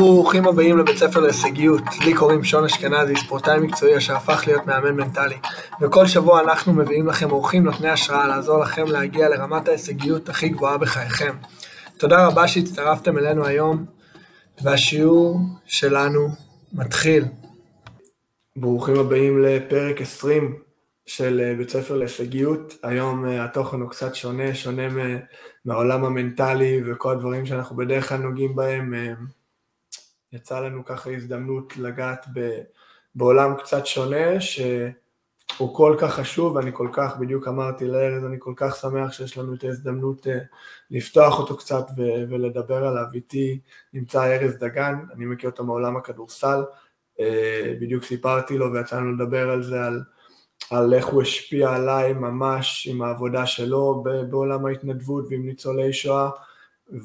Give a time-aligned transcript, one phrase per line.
[0.00, 1.82] ברוכים הבאים לבית ספר להישגיות.
[2.04, 5.36] לי קוראים שון אשכנזי, ספורטאי מקצועי אשר הפך להיות מאמן מנטלי.
[5.80, 10.78] וכל שבוע אנחנו מביאים לכם אורחים נותני השראה לעזור לכם להגיע לרמת ההישגיות הכי גבוהה
[10.78, 11.34] בחייכם.
[11.98, 13.84] תודה רבה שהצטרפתם אלינו היום,
[14.62, 16.28] והשיעור שלנו
[16.72, 17.24] מתחיל.
[18.56, 20.56] ברוכים הבאים לפרק 20
[21.06, 22.74] של בית ספר להישגיות.
[22.82, 24.82] היום אה, התוכן הוא קצת שונה, שונה
[25.64, 28.94] מהעולם המנטלי וכל הדברים שאנחנו בדרך כלל נוגעים בהם.
[30.32, 32.58] אה, יצא לנו ככה הזדמנות לגעת ב,
[33.14, 38.52] בעולם קצת שונה, שהוא כל כך חשוב, ואני כל כך, בדיוק אמרתי לארז, אני כל
[38.56, 40.30] כך שמח שיש לנו את ההזדמנות uh,
[40.90, 43.04] לפתוח אותו קצת ו- ולדבר עליו.
[43.14, 43.60] איתי
[43.92, 46.62] נמצא ארז דגן, אני מכיר אותו מעולם הכדורסל,
[47.18, 47.22] uh,
[47.80, 50.02] בדיוק סיפרתי לו ויצאנו לדבר על זה, על,
[50.70, 56.30] על איך הוא השפיע עליי ממש עם העבודה שלו בעולם ההתנדבות ועם ניצולי שואה.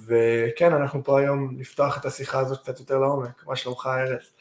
[0.07, 3.45] וכן, אנחנו פה היום לפתוח את השיחה הזאת קצת יותר לעומק.
[3.45, 4.31] מה שלומך, ארז?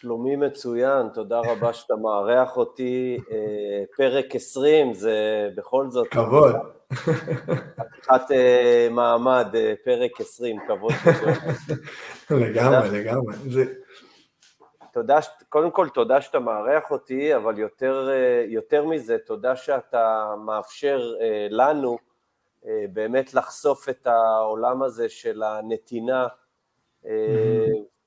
[0.00, 3.18] שלומי מצוין, תודה רבה שאתה מארח אותי.
[3.30, 6.08] אה, פרק 20, זה בכל זאת...
[6.08, 6.54] כבוד.
[6.92, 10.92] חתיכת אה, מעמד, אה, פרק 20, כבוד
[12.30, 13.34] לגמרי, לגמרי.
[14.92, 18.08] תודה, קודם כל תודה שאתה מארח אותי, אבל יותר,
[18.48, 21.00] יותר מזה, תודה שאתה מאפשר
[21.50, 21.98] לנו
[22.92, 26.26] באמת לחשוף את העולם הזה של הנתינה
[27.04, 27.08] mm-hmm.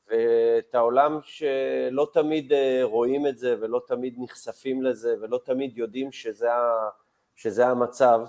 [0.08, 6.12] ואת העולם שלא תמיד אה, רואים את זה ולא תמיד נחשפים לזה ולא תמיד יודעים
[6.12, 6.90] שזה, ה,
[7.36, 8.22] שזה המצב.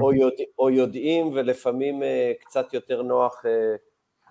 [0.00, 2.02] או, יודע, או יודעים ולפעמים
[2.40, 3.44] קצת יותר נוח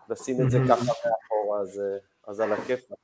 [0.10, 0.58] לשים את זה.
[0.70, 1.82] ככה מאחורה, אז,
[2.28, 2.96] אז על הכיפה.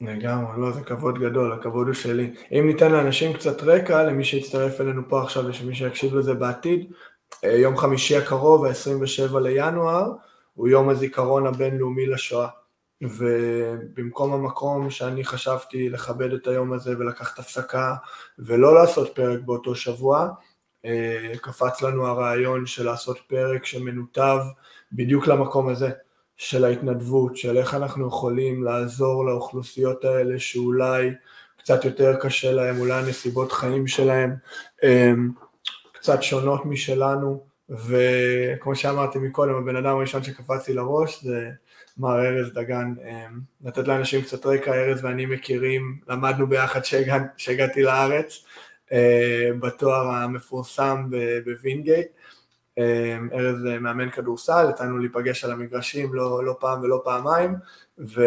[0.00, 2.34] לגמרי, לא, זה כבוד גדול, הכבוד הוא שלי.
[2.52, 6.92] אם ניתן לאנשים קצת רקע, למי שיצטרף אלינו פה עכשיו ושמי שיקשיב לזה בעתיד,
[7.44, 10.12] אה, יום חמישי הקרוב, ה-27 לינואר,
[10.54, 12.48] הוא יום הזיכרון הבינלאומי לשואה.
[13.02, 17.94] ובמקום המקום שאני חשבתי לכבד את היום הזה ולקחת הפסקה
[18.38, 20.28] ולא לעשות פרק באותו שבוע,
[20.84, 24.38] אה, קפץ לנו הרעיון של לעשות פרק שמנותב
[24.92, 25.90] בדיוק למקום הזה.
[26.40, 31.10] של ההתנדבות, של איך אנחנו יכולים לעזור לאוכלוסיות האלה שאולי
[31.58, 34.34] קצת יותר קשה להם, אולי הנסיבות חיים שלהם
[34.82, 35.30] הם
[35.92, 41.50] קצת שונות משלנו, וכמו שאמרתי מקודם, הבן אדם הראשון שקפץ לי לראש זה
[41.98, 42.94] מר ארז דגן.
[43.64, 46.80] לתת לאנשים קצת רקע, ארז ואני מכירים, למדנו ביחד
[47.36, 48.44] שהגעתי לארץ,
[48.92, 51.06] אה, בתואר המפורסם
[51.44, 52.06] בווינגייט.
[52.78, 57.54] אמ, ארז אה, מאמן כדורסל, יצאנו להיפגש על המגרשים לא, לא פעם ולא פעמיים,
[57.98, 58.22] ו,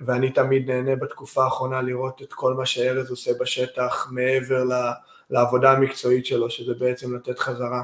[0.00, 4.72] ואני תמיד נהנה בתקופה האחרונה לראות את כל מה שארז עושה בשטח מעבר ל,
[5.30, 7.82] לעבודה המקצועית שלו, שזה בעצם לתת חזרה.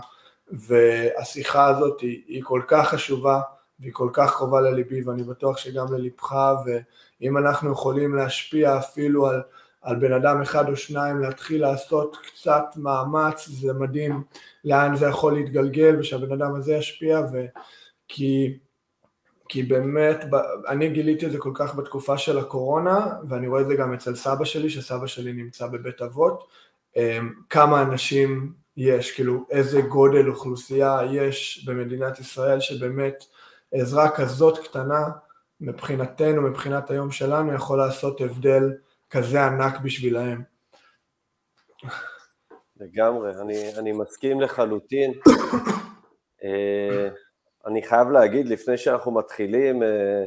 [0.52, 3.40] והשיחה הזאת היא, היא כל כך חשובה
[3.80, 6.34] והיא כל כך קרובה לליבי ואני בטוח שגם ללבך
[6.64, 9.42] ואם אנחנו יכולים להשפיע אפילו על
[9.82, 14.22] על בן אדם אחד או שניים להתחיל לעשות קצת מאמץ, זה מדהים
[14.64, 18.58] לאן זה יכול להתגלגל ושהבן אדם הזה ישפיע וכי
[19.52, 20.24] כי באמת,
[20.68, 24.14] אני גיליתי את זה כל כך בתקופה של הקורונה, ואני רואה את זה גם אצל
[24.14, 26.48] סבא שלי, שסבא שלי נמצא בבית אבות,
[26.96, 33.24] אמ, כמה אנשים יש, כאילו איזה גודל אוכלוסייה יש במדינת ישראל, שבאמת
[33.72, 35.04] עזרה כזאת קטנה,
[35.60, 38.72] מבחינתנו, מבחינת היום שלנו, יכול לעשות הבדל
[39.12, 40.42] כזה ענק בשבילהם.
[42.76, 45.12] לגמרי, אני, אני מסכים לחלוטין.
[46.44, 47.08] אה,
[47.66, 50.24] אני חייב להגיד, לפני שאנחנו מתחילים, אה,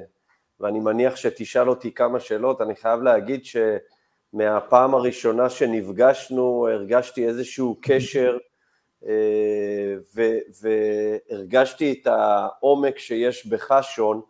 [0.59, 8.37] ואני מניח שתשאל אותי כמה שאלות, אני חייב להגיד שמהפעם הראשונה שנפגשנו הרגשתי איזשהו קשר
[9.07, 9.95] אה,
[10.61, 14.21] והרגשתי את העומק שיש בך, שון,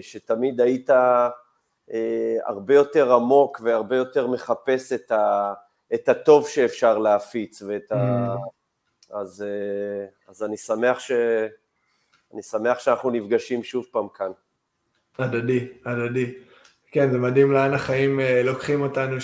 [0.00, 0.90] שתמיד היית
[2.44, 5.52] הרבה יותר עמוק והרבה יותר מחפש את, ה,
[5.94, 8.34] את הטוב שאפשר להפיץ ואת ה...
[8.34, 8.38] Mm.
[9.10, 11.12] אז, אה, אז אני שמח ש...
[12.34, 14.30] אני שמח שאנחנו נפגשים שוב פעם כאן.
[15.18, 16.34] הדדי, הדדי.
[16.90, 19.16] כן, זה מדהים לאן החיים אה, לוקחים אותנו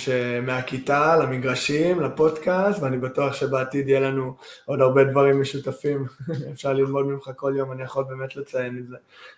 [0.42, 6.06] מהכיתה למגרשים, לפודקאסט, ואני בטוח שבעתיד יהיה לנו עוד הרבה דברים משותפים.
[6.52, 8.96] אפשר ללמוד ממך כל יום, אני יכול באמת לציין את זה,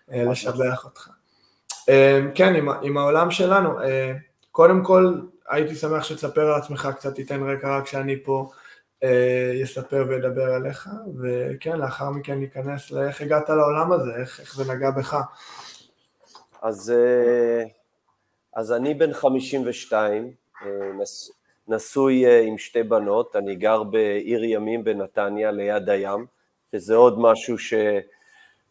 [0.09, 1.11] לשבח אותך.
[1.89, 3.83] אמ, כן, עם, עם העולם שלנו.
[3.83, 4.13] אה,
[4.51, 5.15] קודם כל,
[5.49, 8.51] הייתי שמח שתספר על עצמך קצת, תיתן רקע רק שאני פה
[9.03, 9.53] אה,
[10.09, 10.89] ואדבר עליך,
[11.23, 15.17] וכן, לאחר מכן ניכנס לאיך הגעת לעולם הזה, איך, איך זה נגע בך.
[16.63, 17.65] אז, אה,
[18.55, 20.31] אז אני בן 52,
[20.99, 21.31] נש,
[21.69, 26.27] נשוי עם שתי בנות, אני גר בעיר ימים בנתניה ליד הים,
[26.73, 27.75] שזה עוד משהו ש...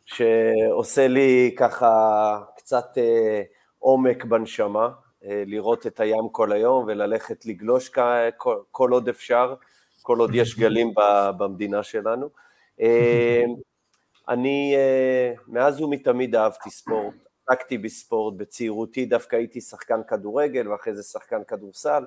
[0.06, 3.42] שעושה לי ככה קצת אה,
[3.80, 4.90] עומק בנשמה,
[5.26, 7.90] אה, לראות את הים כל היום וללכת לגלוש
[8.38, 9.56] כל, כל עוד אפשר,
[10.02, 10.94] כל עוד יש גלים
[11.38, 12.30] במדינה שלנו.
[12.82, 13.44] אה,
[14.30, 14.76] אני
[15.48, 17.14] מאז ומתמיד אהבתי ספורט,
[17.48, 22.06] עסקתי בספורט, בצעירותי דווקא הייתי שחקן כדורגל ואחרי זה שחקן כדורסל.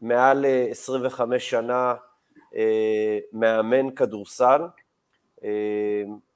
[0.00, 1.94] מעל 25 שנה
[3.32, 4.60] מאמן כדורסל,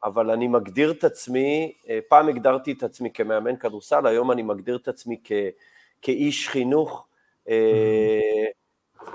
[0.05, 1.73] אבל אני מגדיר את עצמי,
[2.09, 5.33] פעם הגדרתי את עצמי כמאמן כדורסל, היום אני מגדיר את עצמי כ,
[6.03, 7.07] כאיש חינוך,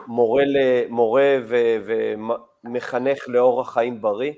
[0.07, 0.43] מורה,
[0.89, 1.55] מורה ו,
[2.63, 4.33] ומחנך לאורח חיים בריא,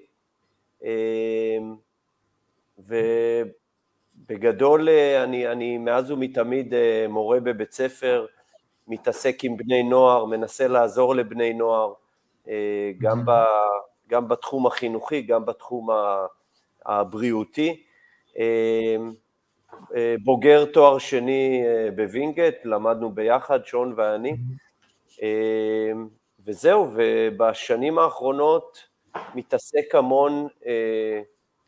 [4.27, 4.89] ובגדול
[5.23, 6.73] אני, אני מאז ומתמיד
[7.09, 8.25] מורה בבית ספר,
[8.87, 11.93] מתעסק עם בני נוער, מנסה לעזור לבני נוער,
[12.99, 13.31] גם, ב,
[14.09, 15.89] גם בתחום החינוכי, גם בתחום
[16.85, 17.83] הבריאותי.
[20.23, 21.63] בוגר תואר שני
[21.95, 24.35] בווינגייט, למדנו ביחד, שון ואני,
[26.45, 28.87] וזהו, ובשנים האחרונות
[29.35, 30.47] מתעסק המון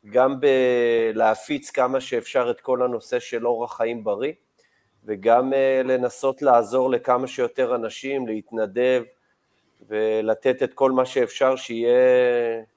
[0.10, 4.34] גם בלהפיץ כמה שאפשר את כל הנושא של אורח חיים בריא,
[5.06, 5.54] וגם
[5.84, 9.04] לנסות לעזור לכמה שיותר אנשים, להתנדב,
[9.90, 11.94] ולתת את כל מה שאפשר שיהיה,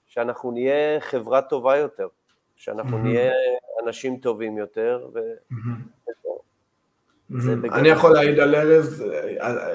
[0.06, 2.08] שאנחנו נהיה חברה טובה יותר,
[2.56, 3.00] שאנחנו mm-hmm.
[3.00, 3.32] נהיה
[3.84, 5.18] אנשים טובים יותר, ו...
[5.52, 5.94] mm-hmm.
[7.72, 9.04] אני יכול להעיד על ארז,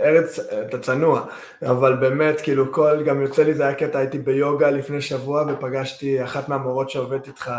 [0.03, 1.25] ארץ, אתה צנוע,
[1.61, 6.23] אבל באמת, כאילו, כל, גם יוצא לי, זה היה קטע, הייתי ביוגה לפני שבוע ופגשתי
[6.23, 7.51] אחת מהמורות שעובדת איתך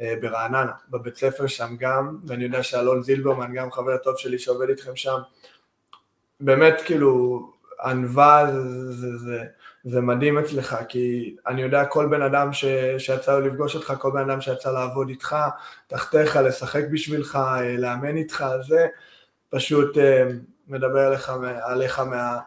[0.00, 4.68] אה, ברעננה, בבית ספר שם גם, ואני יודע שאלון זילברמן, גם חבר טוב שלי שעובד
[4.68, 5.18] איתכם שם,
[6.40, 7.40] באמת, כאילו,
[7.84, 9.44] ענווה זה, זה, זה,
[9.84, 12.64] זה מדהים אצלך, כי אני יודע כל בן אדם ש,
[12.98, 15.36] שיצא לו לפגוש אותך, כל בן אדם שיצא לעבוד איתך,
[15.86, 18.86] תחתיך, לשחק בשבילך, אה, לאמן איתך, זה
[19.50, 20.28] פשוט אה,
[20.68, 21.32] מדבר עליך,
[21.62, 22.38] עליך מה,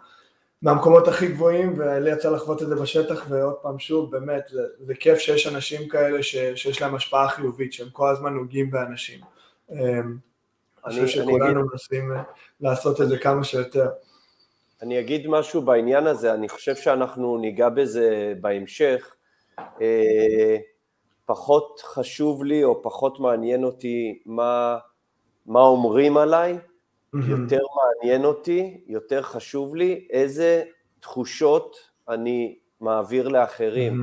[0.61, 4.95] מהמקומות הכי גבוהים, ולי יצא לחוות את זה בשטח, ועוד פעם שוב, באמת, זה, זה
[4.95, 9.19] כיף שיש אנשים כאלה ש, שיש להם השפעה חיובית, שהם כל הזמן נוגעים באנשים.
[9.71, 9.99] אה,
[10.85, 12.11] אני חושב שכולנו מנסים
[12.61, 13.89] לעשות את זה כמה שיותר.
[14.81, 19.15] אני אגיד משהו בעניין הזה, אני חושב שאנחנו ניגע בזה בהמשך.
[19.59, 20.57] אה,
[21.25, 24.77] פחות חשוב לי או פחות מעניין אותי מה,
[25.45, 26.57] מה אומרים עליי.
[27.29, 30.63] יותר מעניין אותי, יותר חשוב לי איזה
[30.99, 31.77] תחושות
[32.09, 33.93] אני מעביר לאחרים.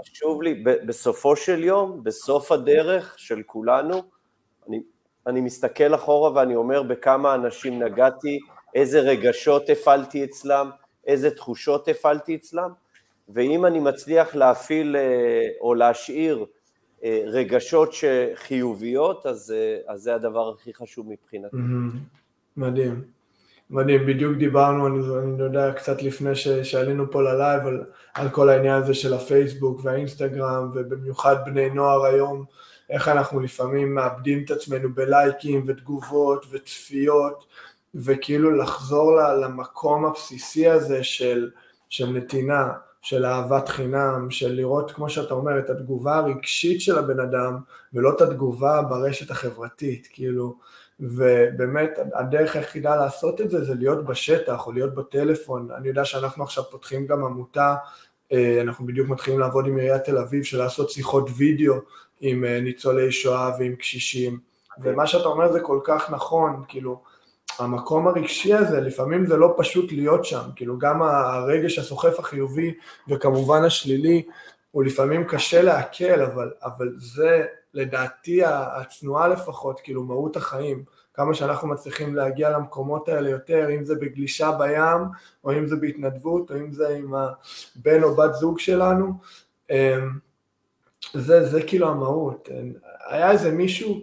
[0.00, 4.02] חשוב לי, בסופו של יום, בסוף הדרך של כולנו,
[4.68, 4.82] אני,
[5.26, 8.38] אני מסתכל אחורה ואני אומר בכמה אנשים נגעתי,
[8.74, 10.70] איזה רגשות הפעלתי אצלם,
[11.06, 12.70] איזה תחושות הפעלתי אצלם,
[13.28, 16.44] ואם אני מצליח להפעיל אה, או להשאיר
[17.04, 17.94] אה, רגשות
[18.34, 21.56] חיוביות, אז, אה, אז זה הדבר הכי חשוב מבחינתי.
[22.56, 23.02] מדהים.
[23.70, 27.84] מדהים, בדיוק דיברנו, אני, אני יודע, קצת לפני ש, שעלינו פה ללייב, על,
[28.14, 32.44] על כל העניין הזה של הפייסבוק והאינסטגרם, ובמיוחד בני נוער היום,
[32.90, 37.44] איך אנחנו לפעמים מאבדים את עצמנו בלייקים ותגובות וצפיות,
[37.94, 41.50] וכאילו לחזור למקום הבסיסי הזה של,
[41.88, 42.72] של נתינה,
[43.02, 47.58] של אהבת חינם, של לראות, כמו שאתה אומר, את התגובה הרגשית של הבן אדם,
[47.94, 50.56] ולא את התגובה ברשת החברתית, כאילו,
[51.00, 55.68] ובאמת הדרך היחידה לעשות את זה זה להיות בשטח או להיות בטלפון.
[55.76, 57.74] אני יודע שאנחנו עכשיו פותחים גם עמותה,
[58.32, 61.74] אה, אנחנו בדיוק מתחילים לעבוד עם עיריית תל אביב, של לעשות שיחות וידאו
[62.20, 64.38] עם אה, ניצולי שואה ועם קשישים,
[64.82, 67.02] ומה שאתה אומר זה כל כך נכון, כאילו,
[67.58, 72.74] המקום הרגשי הזה, לפעמים זה לא פשוט להיות שם, כאילו גם הרגש הסוחף החיובי
[73.08, 74.22] וכמובן השלילי,
[74.70, 77.44] הוא לפעמים קשה לעכל, אבל, אבל זה
[77.74, 83.94] לדעתי הצנועה לפחות, כאילו מהות החיים, כמה שאנחנו מצליחים להגיע למקומות האלה יותר, אם זה
[83.94, 85.08] בגלישה בים,
[85.44, 89.12] או אם זה בהתנדבות, או אם זה עם הבן או בת זוג שלנו,
[89.70, 90.10] אמ,
[91.14, 92.48] זה, זה כאילו המהות.
[93.08, 94.02] היה איזה מישהו,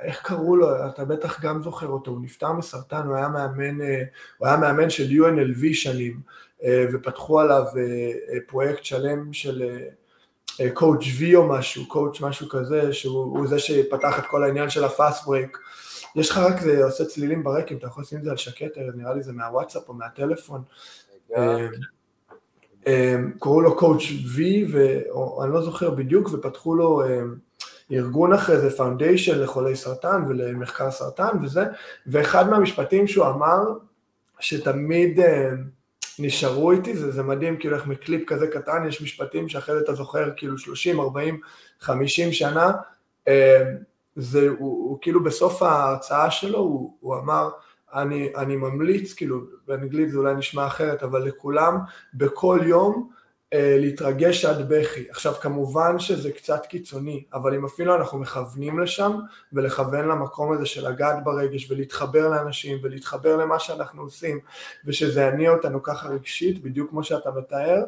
[0.00, 4.02] איך קראו לו, אתה בטח גם זוכר אותו, הוא נפטר מסרטן, הוא היה מאמן, אה,
[4.38, 6.20] הוא היה מאמן של UNLV שנים,
[6.64, 9.78] אה, ופתחו עליו אה, פרויקט שלם של
[10.74, 14.92] Coach V או משהו, coach משהו כזה, שהוא זה שפתח את כל העניין של ה
[14.92, 15.58] fast break.
[16.16, 19.14] יש לך רק זה עושה צלילים ברקע, אתה יכול לשים את זה על שקט, נראה
[19.14, 20.62] לי זה מהוואטסאפ או מהטלפון.
[23.40, 24.40] קראו לו Coach V,
[24.72, 27.02] ואני לא זוכר בדיוק, ופתחו לו
[27.92, 31.64] ארגון אחרי זה, foundation לחולי סרטן ולמחקר סרטן וזה,
[32.06, 33.62] ואחד מהמשפטים שהוא אמר,
[34.40, 35.50] שתמיד, אה,
[36.18, 39.94] נשארו איתי, זה, זה מדהים כאילו איך מקליפ כזה קטן יש משפטים שאחרי זה אתה
[39.94, 41.40] זוכר כאילו 30, 40,
[41.80, 42.72] 50 שנה,
[43.28, 43.72] אה,
[44.16, 47.50] זה, הוא, הוא כאילו בסוף ההרצאה שלו הוא, הוא אמר
[47.94, 51.78] אני, אני ממליץ, כאילו באנגלית זה אולי נשמע אחרת, אבל לכולם
[52.14, 53.10] בכל יום
[53.54, 55.04] להתרגש עד בכי.
[55.10, 59.12] עכשיו כמובן שזה קצת קיצוני, אבל אם אפילו אנחנו מכוונים לשם
[59.52, 64.40] ולכוון למקום הזה של לגעת ברגש ולהתחבר לאנשים ולהתחבר למה שאנחנו עושים
[64.84, 67.84] ושזה יניע אותנו ככה רגשית, בדיוק כמו שאתה מתאר,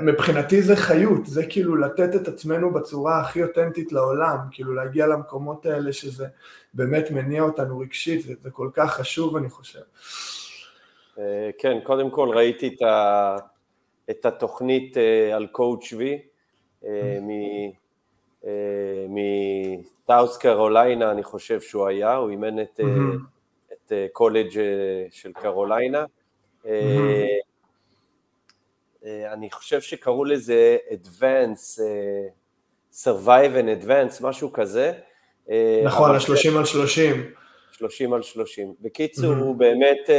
[0.00, 5.66] מבחינתי זה חיות, זה כאילו לתת את עצמנו בצורה הכי אותנטית לעולם, כאילו להגיע למקומות
[5.66, 6.26] האלה שזה
[6.74, 9.80] באמת מניע אותנו רגשית, זה, זה כל כך חשוב אני חושב.
[11.18, 13.36] אה, כן, קודם כל ראיתי את ה...
[14.10, 16.18] את התוכנית אה, על קואוצ' וי
[16.84, 17.18] אה,
[19.08, 22.80] מטאוס אה, קרוליינה, אני חושב שהוא היה, הוא אימן את,
[23.72, 24.60] את קולג'
[25.10, 26.04] של קרוליינה.
[29.32, 31.80] אני חושב שקראו לזה Advance,
[32.92, 34.92] Survive and Advance, משהו כזה.
[35.84, 37.32] נכון, ה-30 על 30.
[37.72, 38.74] 30 על 30.
[38.80, 40.10] בקיצור, הוא באמת...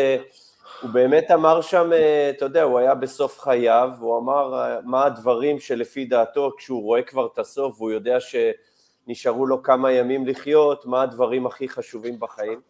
[0.81, 5.05] הוא באמת אמר שם, אה, אתה יודע, הוא היה בסוף חייו, הוא אמר אה, מה
[5.05, 10.85] הדברים שלפי דעתו, כשהוא רואה כבר את הסוף והוא יודע שנשארו לו כמה ימים לחיות,
[10.85, 12.61] מה הדברים הכי חשובים בחיים.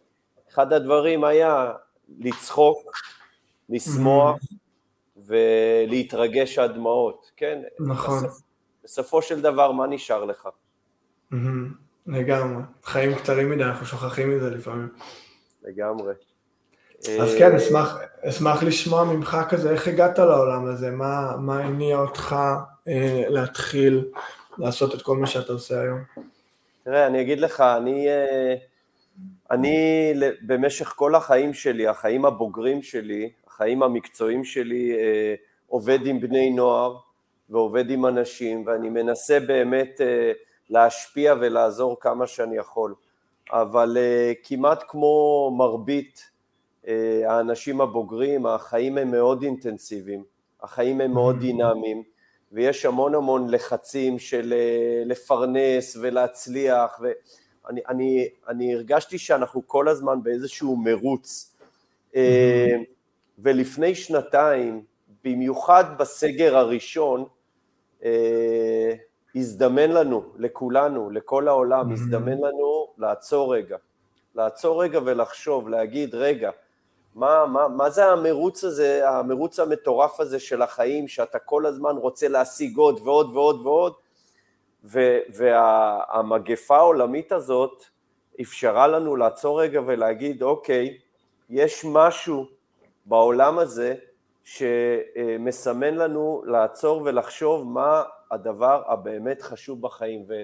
[0.50, 1.72] אחד הדברים היה
[2.18, 2.92] לצחוק,
[3.68, 4.36] לשמוח
[5.26, 7.62] ולהתרגש עד דמעות, כן?
[7.80, 8.24] נכון.
[8.24, 8.42] בסופ,
[8.84, 10.48] בסופו של דבר, מה נשאר לך?
[12.06, 12.62] לגמרי.
[12.84, 14.88] חיים קצרים מדי, אנחנו שוכחים מזה לפעמים.
[15.62, 16.12] לגמרי.
[17.20, 22.36] אז כן, אשמח, אשמח לשמוע ממך כזה, איך הגעת לעולם הזה, מה, מה הניע אותך
[22.88, 24.04] אה, להתחיל
[24.58, 25.98] לעשות את כל מה שאתה עושה היום?
[26.84, 28.54] תראה, אני אגיד לך, אני, אה,
[29.50, 30.12] אני
[30.42, 35.34] במשך כל החיים שלי, החיים הבוגרים שלי, החיים המקצועיים שלי, אה,
[35.66, 36.96] עובד עם בני נוער
[37.50, 40.32] ועובד עם אנשים, ואני מנסה באמת אה,
[40.70, 42.94] להשפיע ולעזור כמה שאני יכול.
[43.52, 46.30] אבל אה, כמעט כמו מרבית
[47.26, 50.24] האנשים הבוגרים, החיים הם מאוד אינטנסיביים,
[50.62, 51.40] החיים הם מאוד mm-hmm.
[51.40, 52.02] דינמיים,
[52.52, 60.22] ויש המון המון לחצים של אה, לפרנס ולהצליח, ואני אני, אני הרגשתי שאנחנו כל הזמן
[60.22, 61.56] באיזשהו מרוץ.
[62.16, 62.84] אה, mm-hmm.
[63.38, 64.82] ולפני שנתיים,
[65.24, 67.24] במיוחד בסגר הראשון,
[69.34, 71.92] הזדמן לנו, לכולנו, לכל העולם, mm-hmm.
[71.92, 73.76] הזדמן לנו לעצור רגע.
[74.34, 76.50] לעצור רגע ולחשוב, להגיד, רגע,
[77.14, 82.28] מה, מה, מה זה המרוץ הזה, המרוץ המטורף הזה של החיים, שאתה כל הזמן רוצה
[82.28, 83.92] להשיג עוד ועוד ועוד ועוד,
[85.34, 87.84] והמגפה העולמית הזאת
[88.40, 90.98] אפשרה לנו לעצור רגע ולהגיד, אוקיי,
[91.50, 92.46] יש משהו
[93.06, 93.94] בעולם הזה
[94.44, 100.24] שמסמן לנו לעצור ולחשוב מה הדבר הבאמת חשוב בחיים.
[100.28, 100.42] ו...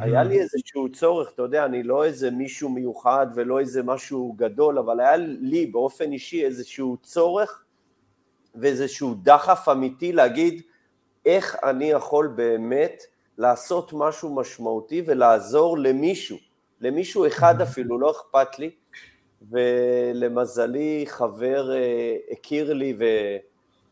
[0.00, 4.78] היה לי איזשהו צורך, אתה יודע, אני לא איזה מישהו מיוחד ולא איזה משהו גדול,
[4.78, 7.64] אבל היה לי באופן אישי איזשהו צורך
[8.54, 10.62] ואיזשהו דחף אמיתי להגיד
[11.26, 13.02] איך אני יכול באמת
[13.38, 16.36] לעשות משהו משמעותי ולעזור למישהו,
[16.80, 18.70] למישהו אחד אפילו, לא אכפת לי,
[19.50, 22.96] ולמזלי חבר אה, הכיר לי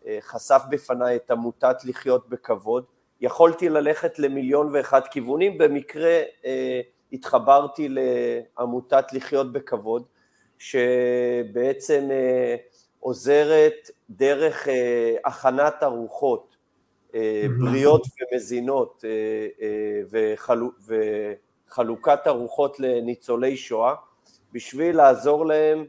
[0.07, 2.85] וחשף בפניי את עמותת לחיות בכבוד,
[3.21, 6.81] יכולתי ללכת למיליון ואחד כיוונים, במקרה אה,
[7.13, 10.05] התחברתי לעמותת לחיות בכבוד,
[10.59, 12.57] שבעצם אה,
[13.01, 16.57] עוזרת דרך אה, הכנת ארוחות
[17.15, 19.11] אה, בריאות ומזינות אה,
[19.67, 20.71] אה, וחלו,
[21.69, 23.95] וחלוקת ארוחות לניצולי שואה,
[24.53, 25.85] בשביל לעזור להם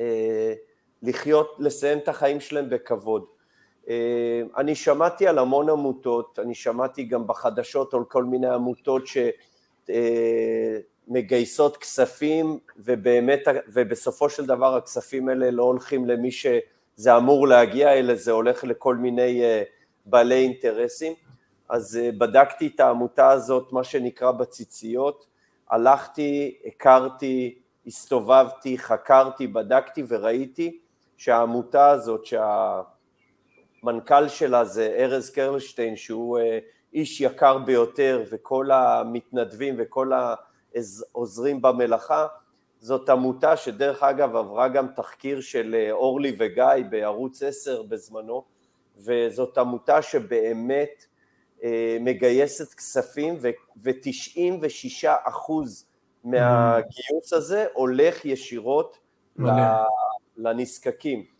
[0.00, 0.54] אה,
[1.02, 3.24] לחיות, לסיים את החיים שלהם בכבוד.
[3.88, 9.02] אה, אני שמעתי על המון עמותות, אני שמעתי גם בחדשות על כל מיני עמותות
[11.08, 17.94] שמגייסות אה, כספים ובאמת, ובסופו של דבר הכספים האלה לא הולכים למי שזה אמור להגיע,
[17.94, 19.62] אלא זה הולך לכל מיני אה,
[20.06, 21.12] בעלי אינטרסים.
[21.68, 25.26] אז בדקתי את העמותה הזאת, מה שנקרא בציציות,
[25.70, 30.78] הלכתי, הכרתי, הסתובבתי, חקרתי, בדקתי וראיתי
[31.16, 32.80] שהעמותה הזאת, שה...
[33.82, 36.58] המנכ"ל שלה זה ארז קרלשטיין, שהוא אה,
[36.92, 40.12] איש יקר ביותר, וכל המתנדבים וכל
[40.74, 42.26] העוזרים במלאכה,
[42.80, 48.44] זאת עמותה שדרך אגב עברה גם תחקיר של אה, אורלי וגיא בערוץ 10 בזמנו,
[48.96, 51.04] וזאת עמותה שבאמת
[51.64, 53.38] אה, מגייסת כספים
[53.76, 55.88] ו-96 אחוז
[56.24, 58.98] מהגיוס הזה הולך ישירות
[60.36, 61.37] לנזקקים.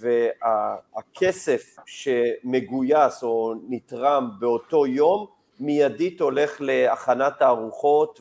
[0.00, 5.26] והכסף שמגויס או נתרם באותו יום
[5.60, 8.20] מיידית הולך להכנת הארוחות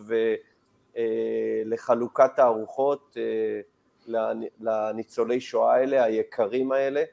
[0.95, 3.17] ולחלוקת הארוחות
[4.59, 7.03] לניצולי שואה האלה, היקרים האלה,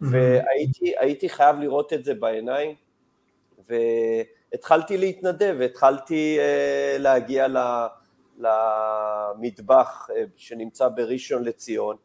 [0.00, 2.74] והייתי חייב לראות את זה בעיניים,
[3.68, 6.38] והתחלתי להתנדב, התחלתי
[6.98, 7.46] להגיע
[8.38, 11.96] למטבח שנמצא בראשון לציון,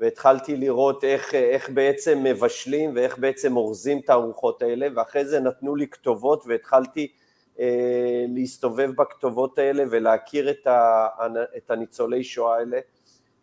[0.00, 5.76] והתחלתי לראות איך, איך בעצם מבשלים ואיך בעצם אורזים את הארוחות האלה, ואחרי זה נתנו
[5.76, 7.12] לי כתובות והתחלתי
[7.60, 11.08] אה, להסתובב בכתובות האלה ולהכיר את, ה,
[11.56, 12.78] את הניצולי שואה האלה,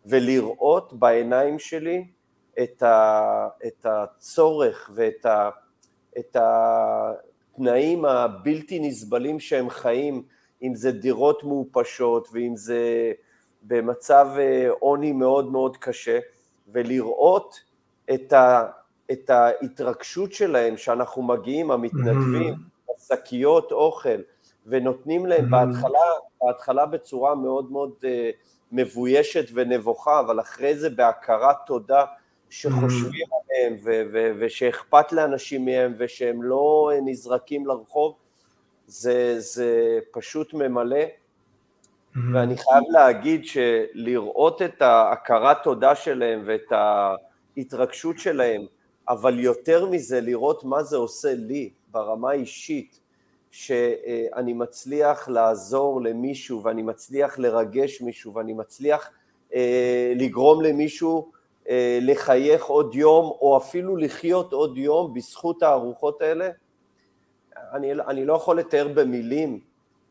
[0.06, 2.04] ולראות בעיניים שלי
[2.62, 5.50] את, ה, את הצורך ואת ה,
[6.18, 10.22] את התנאים הבלתי נסבלים שהם חיים,
[10.62, 13.12] אם זה דירות מעופשות ואם זה
[13.62, 16.18] במצב אה, עוני מאוד מאוד קשה,
[16.68, 17.60] ולראות
[18.14, 18.66] את, ה,
[19.12, 22.92] את ההתרגשות שלהם שאנחנו מגיעים, המתנדבים, mm-hmm.
[23.08, 24.20] שקיות אוכל,
[24.66, 25.50] ונותנים להם mm-hmm.
[25.50, 25.98] בהתחלה,
[26.42, 28.06] בהתחלה בצורה מאוד מאוד uh,
[28.72, 32.04] מבוישת ונבוכה, אבל אחרי זה בהכרת תודה
[32.50, 33.54] שחושבים mm-hmm.
[33.54, 38.14] עליהם ו- ו- ושאכפת לאנשים מהם ושהם לא נזרקים לרחוב,
[38.86, 41.04] זה, זה פשוט ממלא.
[42.14, 42.18] Mm-hmm.
[42.34, 46.72] ואני חייב להגיד שלראות את ההכרת תודה שלהם ואת
[47.56, 48.62] ההתרגשות שלהם,
[49.08, 53.00] אבל יותר מזה לראות מה זה עושה לי ברמה האישית,
[53.50, 59.10] שאני מצליח לעזור למישהו ואני מצליח לרגש מישהו ואני מצליח
[59.54, 61.32] אה, לגרום למישהו
[61.68, 66.50] אה, לחייך עוד יום או אפילו לחיות עוד יום בזכות הארוחות האלה,
[67.72, 69.60] אני, אני לא יכול לתאר במילים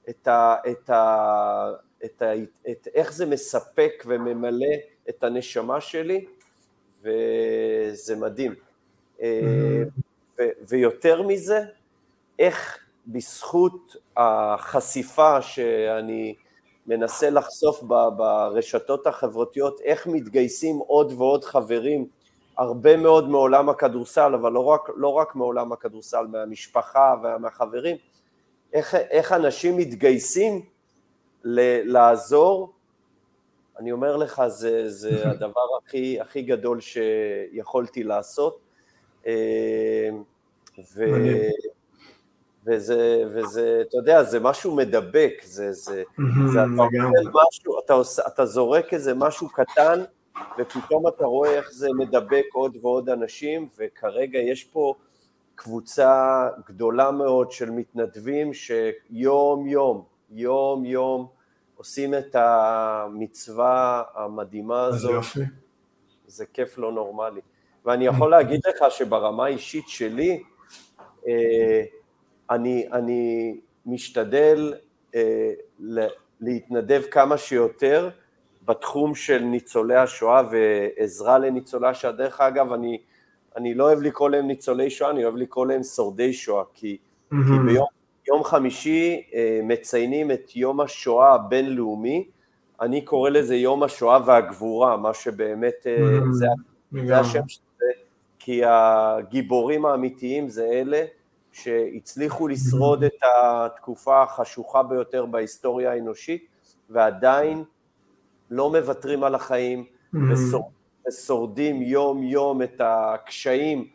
[0.10, 1.72] את, ה, את, ה,
[2.06, 2.34] את, ה,
[2.72, 4.76] את איך זה מספק וממלא
[5.10, 6.26] את הנשמה שלי,
[7.02, 8.56] וזה מדהים.
[9.18, 9.24] Mm-hmm.
[10.40, 11.62] ו, ויותר מזה,
[12.40, 16.36] איך בזכות החשיפה שאני
[16.88, 17.84] מנסה לחשוף
[18.18, 22.08] ברשתות החברתיות, איך מתגייסים עוד ועוד חברים,
[22.58, 27.98] הרבה מאוד מעולם הכדורסל, אבל לא רק, לא רק מעולם הכדורסל, מהמשפחה ומהחברים,
[28.74, 30.62] איך, איך אנשים מתגייסים
[31.44, 32.74] ל- לעזור,
[33.80, 38.60] אני אומר לך, זה, זה הדבר הכי, הכי גדול שיכולתי לעשות.
[39.28, 40.10] אה,
[40.96, 41.04] ו...
[42.66, 46.04] וזה, וזה, אתה יודע, זה משהו מדבק, זה, זה,
[46.54, 46.84] זה אתה,
[47.34, 50.04] משהו, אתה, עושה, אתה זורק איזה משהו קטן,
[50.60, 54.94] ופתאום אתה רואה איך זה מדבק עוד ועוד אנשים, וכרגע יש פה
[55.56, 61.28] קבוצה גדולה מאוד של מתנדבים שיום יום, יום יום
[61.76, 65.24] עושים את המצווה המדהימה הזאת.
[66.28, 67.42] זה כיף לא נורמלי.
[67.86, 70.44] ואני יכול להגיד לך שברמה האישית שלי,
[71.28, 71.84] אה,
[72.50, 74.74] אני, אני משתדל
[75.16, 75.52] אה,
[76.40, 78.10] להתנדב כמה שיותר
[78.66, 82.14] בתחום של ניצולי השואה ועזרה לניצולי השואה.
[82.14, 83.02] דרך אגב, אני,
[83.58, 87.36] אני לא אוהב לקרוא להם ניצולי שואה, אני אוהב לקרוא להם שורדי שואה, כי, mm-hmm.
[87.36, 87.88] כי ביום
[88.28, 92.28] יום חמישי אה, מציינים את יום השואה הבינלאומי,
[92.82, 96.32] אני קורא לזה יום השואה והגבורה, מה שבאמת אה, mm-hmm.
[96.32, 96.48] זה,
[97.06, 97.86] זה השם של זה,
[98.40, 101.04] כי הגיבורים האמיתיים זה אלה
[101.52, 106.46] שהצליחו לשרוד את התקופה החשוכה ביותר בהיסטוריה האנושית,
[106.90, 107.64] ועדיין
[108.50, 109.86] לא מוותרים על החיים,
[111.08, 113.88] ושורדים יום-יום את הקשיים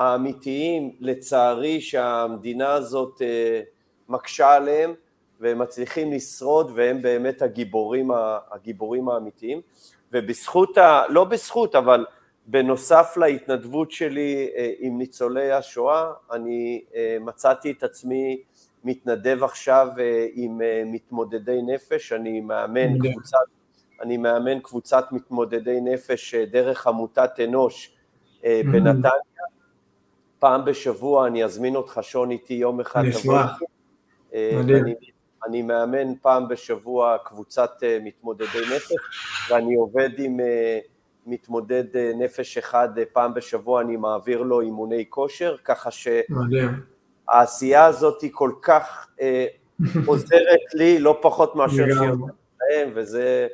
[0.00, 3.60] האמיתיים, לצערי, שהמדינה הזאת אה,
[4.08, 4.94] מקשה עליהם,
[5.40, 8.10] והם מצליחים לשרוד, והם באמת הגיבורים,
[8.50, 9.60] הגיבורים האמיתיים.
[10.12, 12.06] ובזכות, ה, לא בזכות, אבל
[12.46, 18.42] בנוסף להתנדבות שלי אה, עם ניצולי השואה, אני אה, מצאתי את עצמי
[18.84, 19.88] מתנדב עכשיו
[20.34, 23.38] עם מתמודדי נפש, אני מאמן קבוצת,
[24.02, 27.96] אני מאמן קבוצת מתמודדי נפש דרך עמותת אנוש
[28.42, 29.10] בנתניה,
[30.40, 33.00] פעם בשבוע אני אזמין אותך, שון, איתי יום אחד.
[33.00, 33.60] אני אשמח.
[34.34, 34.94] אה, אני,
[35.46, 38.92] אני מאמן פעם בשבוע קבוצת אה, מתמודדי נפש,
[39.50, 40.78] ואני עובד עם אה,
[41.26, 45.90] מתמודד נפש אחד פעם בשבוע, אני מעביר לו אימוני כושר, ככה
[47.30, 49.06] שהעשייה הזאת היא כל כך
[50.06, 52.34] עוזרת לי, לא פחות מאשר שהיא עוזרת
[52.70, 53.46] להם, וזה,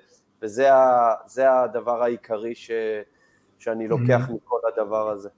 [0.43, 0.69] וזה
[1.53, 2.71] הדבר העיקרי ש,
[3.59, 5.29] שאני לוקח מכל הדבר הזה.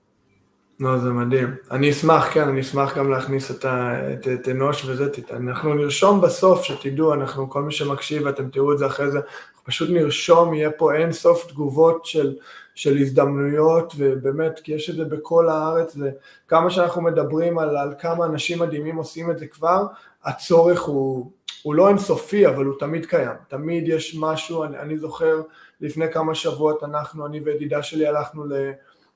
[0.79, 1.55] לא, זה מדהים.
[1.71, 6.21] אני אשמח, כן, אני אשמח גם להכניס את, ה, את, את אנוש וזה, אנחנו נרשום
[6.21, 9.19] בסוף, שתדעו, אנחנו, כל מי שמקשיב, ואתם תראו את זה אחרי זה,
[9.63, 12.35] פשוט נרשום, יהיה פה אין סוף תגובות של,
[12.75, 18.25] של הזדמנויות, ובאמת, כי יש את זה בכל הארץ, וכמה שאנחנו מדברים על, על כמה
[18.25, 19.85] אנשים מדהימים עושים את זה כבר,
[20.23, 21.31] הצורך הוא,
[21.63, 23.35] הוא לא אינסופי, אבל הוא תמיד קיים.
[23.47, 25.41] תמיד יש משהו, אני, אני זוכר
[25.81, 28.53] לפני כמה שבועות, אנחנו, אני וידידה שלי הלכנו ל...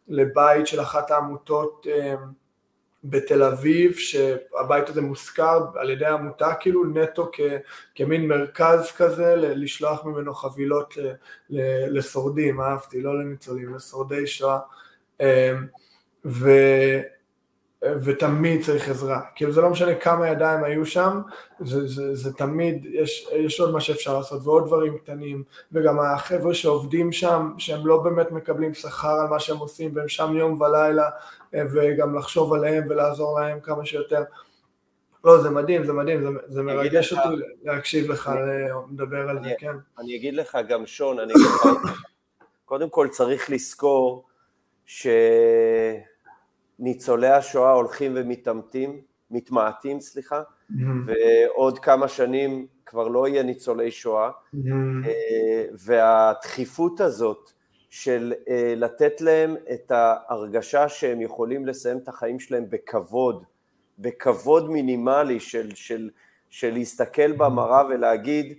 [0.07, 2.15] לבית של אחת העמותות אה,
[3.03, 7.39] בתל אביב, שהבית הזה מושכר על ידי העמותה כאילו נטו כ,
[7.95, 10.93] כמין מרכז כזה, לשלוח ממנו חבילות
[11.89, 14.59] לשורדים, אהבתי, לא לניצולים, לשורדי שואה.
[15.21, 15.53] אה,
[16.25, 16.49] ו...
[18.03, 21.21] ותמיד צריך עזרה, כאילו זה לא משנה כמה ידיים היו שם,
[21.59, 26.53] זה, זה, זה תמיד, יש, יש עוד מה שאפשר לעשות ועוד דברים קטנים, וגם החבר'ה
[26.53, 31.09] שעובדים שם, שהם לא באמת מקבלים שכר על מה שהם עושים, והם שם יום ולילה,
[31.53, 34.23] וגם לחשוב עליהם ולעזור להם כמה שיותר.
[35.23, 38.31] לא, זה מדהים, זה מדהים, זה, זה מרגש לך, אותי להקשיב לך,
[38.91, 39.75] לדבר על אני, זה, כן.
[39.99, 41.67] אני אגיד לך גם, שון, אני אגיד לך,
[42.65, 44.25] קודם כל צריך לזכור
[44.85, 45.07] ש...
[46.79, 50.75] ניצולי השואה הולכים ומתעמתים, מתמעטים, סליחה, mm-hmm.
[51.05, 55.07] ועוד כמה שנים כבר לא יהיה ניצולי שואה, mm-hmm.
[55.85, 57.51] והדחיפות הזאת
[57.89, 63.43] של אה, לתת להם את ההרגשה שהם יכולים לסיים את החיים שלהם בכבוד,
[63.99, 66.09] בכבוד מינימלי של, של,
[66.49, 68.53] של להסתכל במראה ולהגיד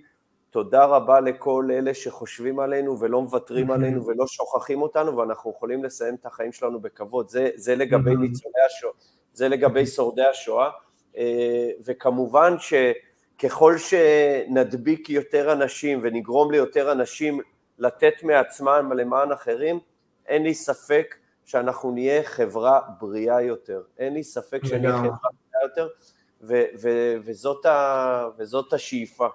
[0.54, 6.14] תודה רבה לכל אלה שחושבים עלינו ולא מוותרים עלינו ולא שוכחים אותנו ואנחנו יכולים לסיים
[6.14, 7.28] את החיים שלנו בכבוד.
[7.28, 8.92] זה, זה לגבי ניצולי השואה,
[9.32, 10.70] זה לגבי שורדי השואה,
[11.16, 17.40] אה, וכמובן שככל שנדביק יותר אנשים ונגרום ליותר אנשים
[17.78, 19.78] לתת מעצמם למען אחרים,
[20.26, 21.14] אין לי ספק
[21.44, 25.88] שאנחנו נהיה חברה בריאה יותר, אין לי ספק שנהיה חברה בריאה יותר,
[26.40, 29.28] ו- ו- וזאת, ה- וזאת השאיפה.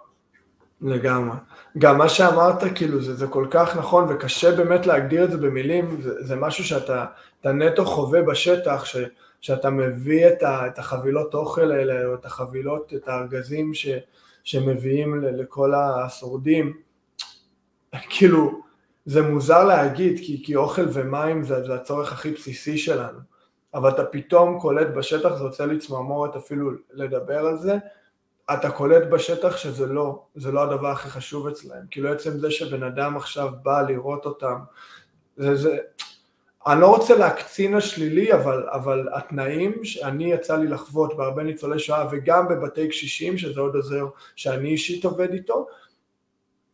[0.81, 1.35] לגמרי.
[1.77, 6.01] גם מה שאמרת, כאילו, זה, זה כל כך נכון, וקשה באמת להגדיר את זה במילים,
[6.01, 7.05] זה, זה משהו שאתה
[7.45, 8.97] נטו חווה בשטח, ש,
[9.41, 13.87] שאתה מביא את, ה, את החבילות אוכל האלה, או את החבילות, את הארגזים ש,
[14.43, 16.77] שמביאים לכל השורדים,
[18.09, 18.61] כאילו,
[19.05, 23.19] זה מוזר להגיד, כי, כי אוכל ומים זה, זה הצורך הכי בסיסי שלנו,
[23.73, 27.77] אבל אתה פתאום קולט בשטח, זה יוצא לי צמרמורת אפילו לדבר על זה,
[28.53, 32.83] אתה קולט בשטח שזה לא, זה לא הדבר הכי חשוב אצלהם, כאילו עצם זה שבן
[32.83, 34.55] אדם עכשיו בא לראות אותם,
[35.37, 35.77] זה, זה,
[36.67, 42.07] אני לא רוצה להקצין השלילי, אבל, אבל התנאים שאני יצא לי לחוות בהרבה ניצולי שואה
[42.11, 45.67] וגם בבתי קשישים, שזה עוד עוזר שאני אישית עובד איתו,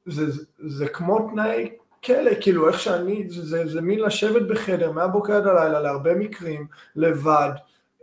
[0.05, 1.69] זה, זה, זה כמו תנאי
[2.03, 6.67] כלא, כאילו איך שאני, זה, זה, זה מין לשבת בחדר מהבוקר עד הלילה להרבה מקרים,
[6.95, 7.51] לבד,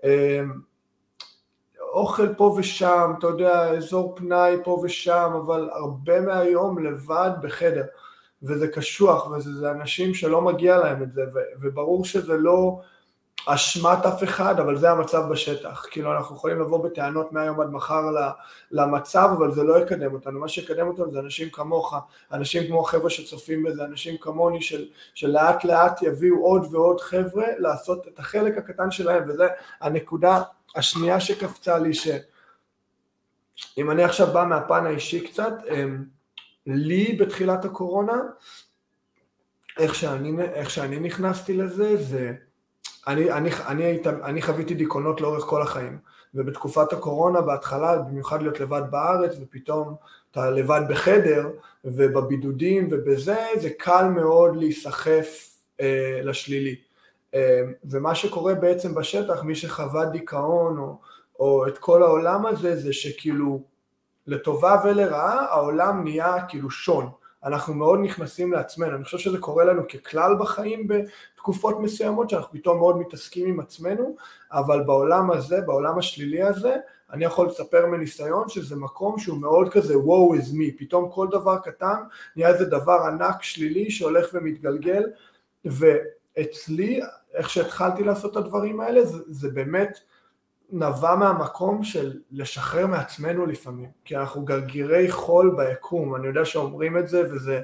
[0.04, 0.52] אמ,
[1.92, 7.84] אוכל פה ושם, אתה יודע, אזור פנאי פה ושם, אבל הרבה מהיום לבד בחדר,
[8.42, 11.22] וזה קשוח, וזה אנשים שלא מגיע להם את זה,
[11.62, 12.80] וברור שזה לא
[13.46, 15.86] אשמת אף אחד, אבל זה המצב בשטח.
[15.90, 18.02] כאילו, אנחנו יכולים לבוא בטענות מהיום עד מחר
[18.70, 20.40] למצב, אבל זה לא יקדם אותנו.
[20.40, 21.94] מה שיקדם אותנו זה אנשים כמוך,
[22.32, 28.08] אנשים כמו החבר'ה שצופים בזה, אנשים כמוני, של, שלאט לאט יביאו עוד ועוד חבר'ה לעשות
[28.08, 29.46] את החלק הקטן שלהם, וזה
[29.80, 30.42] הנקודה
[30.76, 36.04] השנייה שקפצה לי, שאם אני עכשיו בא מהפן האישי קצת, אמ,
[36.66, 38.22] לי בתחילת הקורונה,
[39.78, 42.32] איך שאני, איך שאני נכנסתי לזה, זה...
[43.06, 45.98] אני, אני, אני, אני, אני חוויתי דיכאונות לאורך כל החיים,
[46.34, 49.94] ובתקופת הקורונה בהתחלה, במיוחד להיות לבד בארץ, ופתאום
[50.30, 51.50] אתה לבד בחדר,
[51.84, 56.76] ובבידודים ובזה, זה קל מאוד להיסחף אה, לשלילי.
[57.34, 60.98] אמ, ומה שקורה בעצם בשטח, מי שחווה דיכאון או,
[61.40, 63.62] או את כל העולם הזה, זה שכאילו
[64.26, 67.10] לטובה ולרעה העולם נהיה כאילו שון.
[67.44, 72.78] אנחנו מאוד נכנסים לעצמנו, אני חושב שזה קורה לנו ככלל בחיים בתקופות מסוימות, שאנחנו פתאום
[72.78, 74.16] מאוד מתעסקים עם עצמנו,
[74.52, 76.76] אבל בעולם הזה, בעולם השלילי הזה,
[77.12, 81.58] אני יכול לספר מניסיון שזה מקום שהוא מאוד כזה woe is me, פתאום כל דבר
[81.58, 81.96] קטן
[82.36, 85.02] נהיה איזה דבר ענק שלילי שהולך ומתגלגל,
[85.64, 87.00] ואצלי
[87.34, 89.98] איך שהתחלתי לעשות את הדברים האלה, זה, זה באמת
[90.72, 97.08] נבע מהמקום של לשחרר מעצמנו לפעמים, כי אנחנו גרגירי חול ביקום, אני יודע שאומרים את
[97.08, 97.60] זה וזה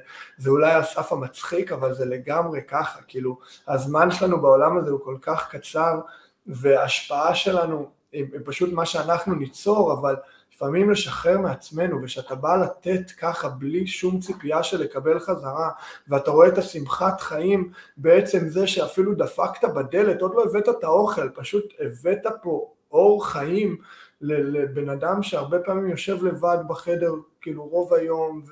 [0.47, 5.17] אולי על סף המצחיק, אבל זה לגמרי ככה, כאילו הזמן שלנו בעולם הזה הוא כל
[5.23, 6.01] כך קצר
[6.47, 10.17] וההשפעה שלנו היא פשוט מה שאנחנו ניצור, אבל
[10.59, 15.71] לפעמים לשחרר מעצמנו, ושאתה בא לתת ככה בלי שום ציפייה של לקבל חזרה,
[16.09, 21.29] ואתה רואה את השמחת חיים בעצם זה שאפילו דפקת בדלת, עוד לא הבאת את האוכל,
[21.29, 23.77] פשוט הבאת פה אור חיים
[24.21, 28.43] לבן אדם שהרבה פעמים יושב לבד בחדר, כאילו רוב היום,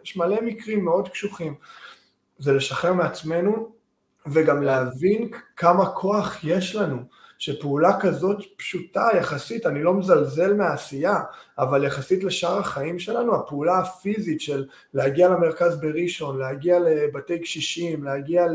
[0.00, 1.54] ויש מלא מקרים מאוד קשוחים.
[2.38, 3.72] זה לשחרר מעצמנו,
[4.32, 7.02] וגם להבין כמה כוח יש לנו.
[7.38, 11.16] שפעולה כזאת פשוטה יחסית, אני לא מזלזל מהעשייה,
[11.58, 18.46] אבל יחסית לשאר החיים שלנו, הפעולה הפיזית של להגיע למרכז בראשון, להגיע לבתי קשישים, להגיע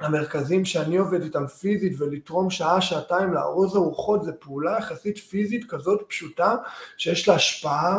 [0.00, 6.02] למרכזים שאני עובד איתם פיזית ולתרום שעה, שעתיים לארוז הרוחות, זו פעולה יחסית פיזית כזאת
[6.08, 6.56] פשוטה,
[6.96, 7.98] שיש לה השפעה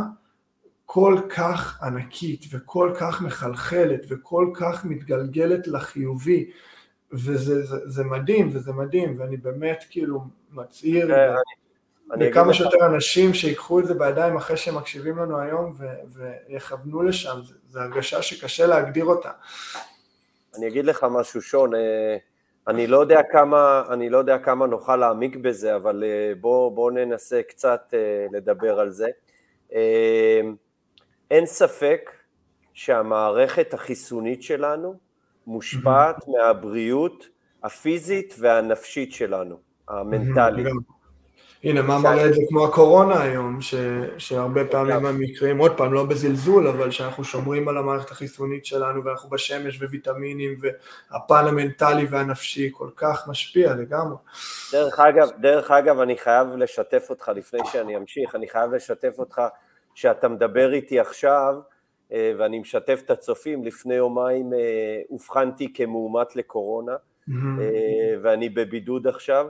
[0.85, 6.49] כל כך ענקית וכל כך מחלחלת וכל כך מתגלגלת לחיובי.
[7.13, 10.21] וזה זה, זה מדהים, וזה מדהים, ואני באמת כאילו
[10.51, 11.11] מצהיר
[12.15, 17.03] לכמה כן, שיותר אנשים שיקחו את זה בידיים אחרי שהם מקשיבים לנו היום ו- ויכוונו
[17.03, 19.31] לשם, זו הרגשה שקשה להגדיר אותה.
[20.57, 22.17] אני אגיד לך משהו, שון, אה,
[22.67, 26.91] אני לא יודע כמה, אני לא יודע כמה נוכל להעמיק בזה, אבל אה, בוא, בוא
[26.91, 29.07] ננסה קצת אה, לדבר על זה.
[31.31, 32.11] אין ספק
[32.73, 34.95] שהמערכת החיסונית שלנו
[35.47, 37.27] מושפעת מהבריאות
[37.63, 39.57] הפיזית והנפשית שלנו,
[39.89, 40.67] המנטלית.
[41.63, 43.75] הנה, מה מראה את זה כמו הקורונה היום, ש,
[44.17, 49.29] שהרבה פעמים המקרים, עוד פעם, לא בזלזול, אבל שאנחנו שומרים על המערכת החיסונית שלנו, ואנחנו
[49.29, 54.17] בשמש וויטמינים, והפן המנטלי והנפשי כל כך משפיע לגמרי.
[54.71, 59.41] דרך אגב, דרך אגב, אני חייב לשתף אותך, לפני שאני אמשיך, אני חייב לשתף אותך,
[59.95, 61.55] שאתה מדבר איתי עכשיו,
[62.13, 67.33] ואני משתף את הצופים, לפני יומיים אה, אובחנתי כמאומת לקורונה, mm-hmm.
[68.21, 69.47] ואני בבידוד עכשיו.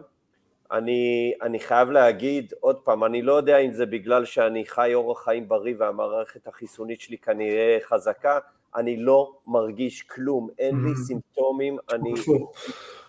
[0.72, 5.24] אני, אני חייב להגיד, עוד פעם, אני לא יודע אם זה בגלל שאני חי אורח
[5.24, 8.40] חיים בריא והמערכת החיסונית שלי כנראה חזקה,
[8.76, 10.96] אני לא מרגיש כלום, אין לי.
[10.96, 12.14] סימפטומים, אני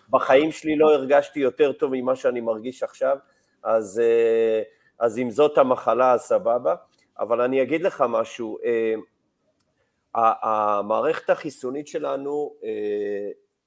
[0.09, 3.17] בחיים שלי לא הרגשתי יותר טוב ממה שאני מרגיש עכשיו,
[3.63, 4.01] אז,
[4.99, 6.75] אז אם זאת המחלה אז סבבה,
[7.19, 8.57] אבל אני אגיד לך משהו,
[10.15, 12.69] המערכת החיסונית שלנו אה,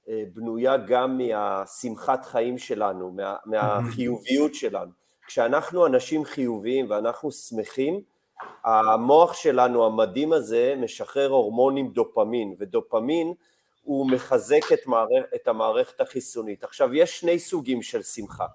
[0.08, 4.90] אה, בנויה גם מהשמחת חיים שלנו, מה, מהחיוביות שלנו.
[5.26, 8.00] כשאנחנו אנשים חיוביים ואנחנו שמחים,
[8.64, 13.34] המוח שלנו המדהים הזה משחרר הורמונים דופמין, ודופמין
[13.82, 16.64] הוא מחזק את, מערכ, את המערכת החיסונית.
[16.64, 18.46] עכשיו, יש שני סוגים של שמחה.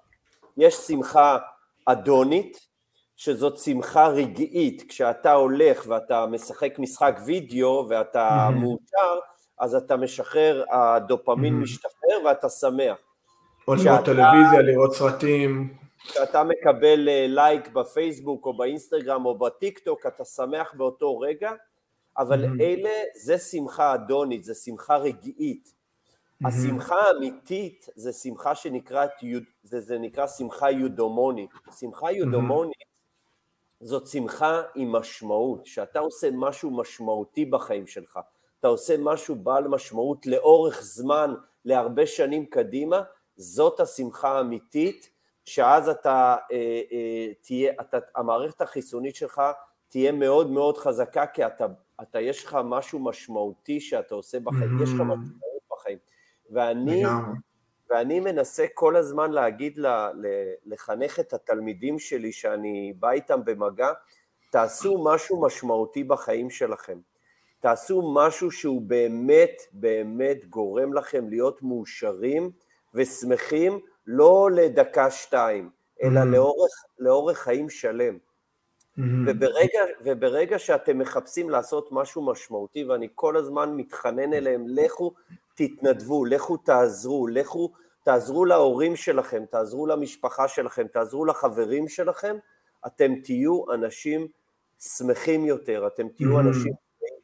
[0.56, 1.38] יש שמחה
[1.86, 2.66] אדונית,
[3.16, 8.52] שזאת שמחה רגעית, כשאתה הולך ואתה משחק משחק וידאו ואתה mm-hmm.
[8.52, 9.18] מאושר,
[9.58, 11.62] אז אתה משחרר, הדופמין mm-hmm.
[11.62, 12.96] משתחרר ואתה שמח.
[13.68, 15.74] או לראות טלוויזיה, לראות סרטים.
[15.98, 21.52] כשאתה מקבל אה, לייק בפייסבוק או באינסטגרם או בטיק טוק, אתה שמח באותו רגע,
[22.18, 22.60] אבל mm-hmm.
[22.62, 22.90] אלה,
[23.24, 25.68] זה שמחה אדונית, זה שמחה רגעית.
[25.68, 26.48] Mm-hmm.
[26.48, 29.10] השמחה האמיתית זה שמחה שנקראת,
[29.62, 31.50] זה, זה נקרא שמחה יודומונית.
[31.80, 32.93] שמחה יודומונית
[33.84, 38.18] זאת שמחה עם משמעות, שאתה עושה משהו משמעותי בחיים שלך,
[38.60, 43.02] אתה עושה משהו בעל משמעות לאורך זמן, להרבה שנים קדימה,
[43.36, 45.10] זאת השמחה האמיתית,
[45.44, 49.42] שאז אתה אה, אה, תהיה, אתה, המערכת החיסונית שלך
[49.88, 51.66] תהיה מאוד מאוד חזקה, כי אתה,
[52.02, 54.82] אתה יש לך משהו משמעותי שאתה עושה בחיים, mm-hmm.
[54.82, 55.04] יש לך mm-hmm.
[55.04, 55.98] משמעות בחיים.
[56.50, 57.02] ואני,
[57.90, 59.78] ואני מנסה כל הזמן להגיד,
[60.66, 63.92] לחנך את התלמידים שלי שאני בא איתם במגע,
[64.50, 66.98] תעשו משהו משמעותי בחיים שלכם.
[67.60, 72.50] תעשו משהו שהוא באמת באמת גורם לכם להיות מאושרים
[72.94, 75.70] ושמחים, לא לדקה שתיים,
[76.02, 76.24] אלא mm-hmm.
[76.24, 78.14] לאורך, לאורך חיים שלם.
[78.14, 79.02] Mm-hmm.
[79.26, 85.14] וברגע, וברגע שאתם מחפשים לעשות משהו משמעותי, ואני כל הזמן מתחנן אליהם, לכו
[85.54, 87.72] תתנדבו, לכו תעזרו, לכו
[88.04, 92.36] תעזרו להורים שלכם, תעזרו למשפחה שלכם, תעזרו לחברים שלכם,
[92.86, 94.28] אתם תהיו אנשים
[94.80, 96.40] שמחים יותר, אתם תהיו mm-hmm.
[96.40, 96.72] אנשים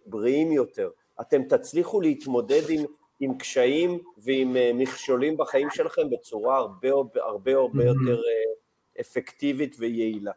[0.07, 0.91] בריאים יותר,
[1.21, 2.85] אתם תצליחו להתמודד עם,
[3.21, 7.21] עם קשיים ועם uh, מכשולים בחיים שלכם בצורה הרבה הרבה
[7.55, 7.85] הרבה mm-hmm.
[7.85, 10.33] יותר uh, אפקטיבית ויעילה.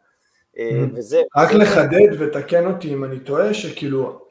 [0.56, 0.58] Uh,
[0.94, 1.22] וזה...
[1.36, 4.28] רק לחדד ותקן אותי אם אני טועה, שכאילו,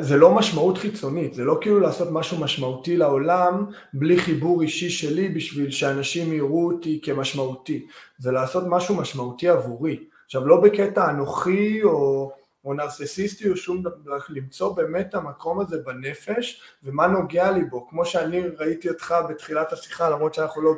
[0.00, 5.28] זה לא משמעות חיצונית, זה לא כאילו לעשות משהו משמעותי לעולם בלי חיבור אישי שלי
[5.28, 7.86] בשביל שאנשים יראו אותי כמשמעותי,
[8.18, 10.04] זה לעשות משהו משמעותי עבורי.
[10.24, 12.30] עכשיו לא בקטע אנוכי או,
[12.64, 17.88] או נרססיסטי או שום דבר, למצוא באמת את המקום הזה בנפש ומה נוגע לי בו,
[17.88, 20.74] כמו שאני ראיתי אותך בתחילת השיחה למרות שאנחנו לא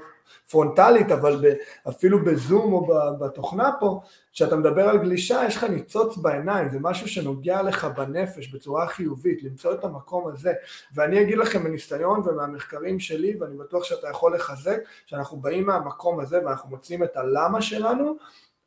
[0.51, 1.45] פרונטלית, אבל
[1.89, 2.87] אפילו בזום או
[3.21, 4.01] בתוכנה פה,
[4.33, 9.43] כשאתה מדבר על גלישה, יש לך ניצוץ בעיניים, זה משהו שנוגע לך בנפש בצורה חיובית,
[9.43, 10.53] למצוא את המקום הזה.
[10.95, 16.45] ואני אגיד לכם מניסיון ומהמחקרים שלי, ואני בטוח שאתה יכול לחזק, שאנחנו באים מהמקום הזה
[16.45, 18.17] ואנחנו מוצאים את הלמה שלנו,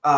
[0.03, 0.09] ה,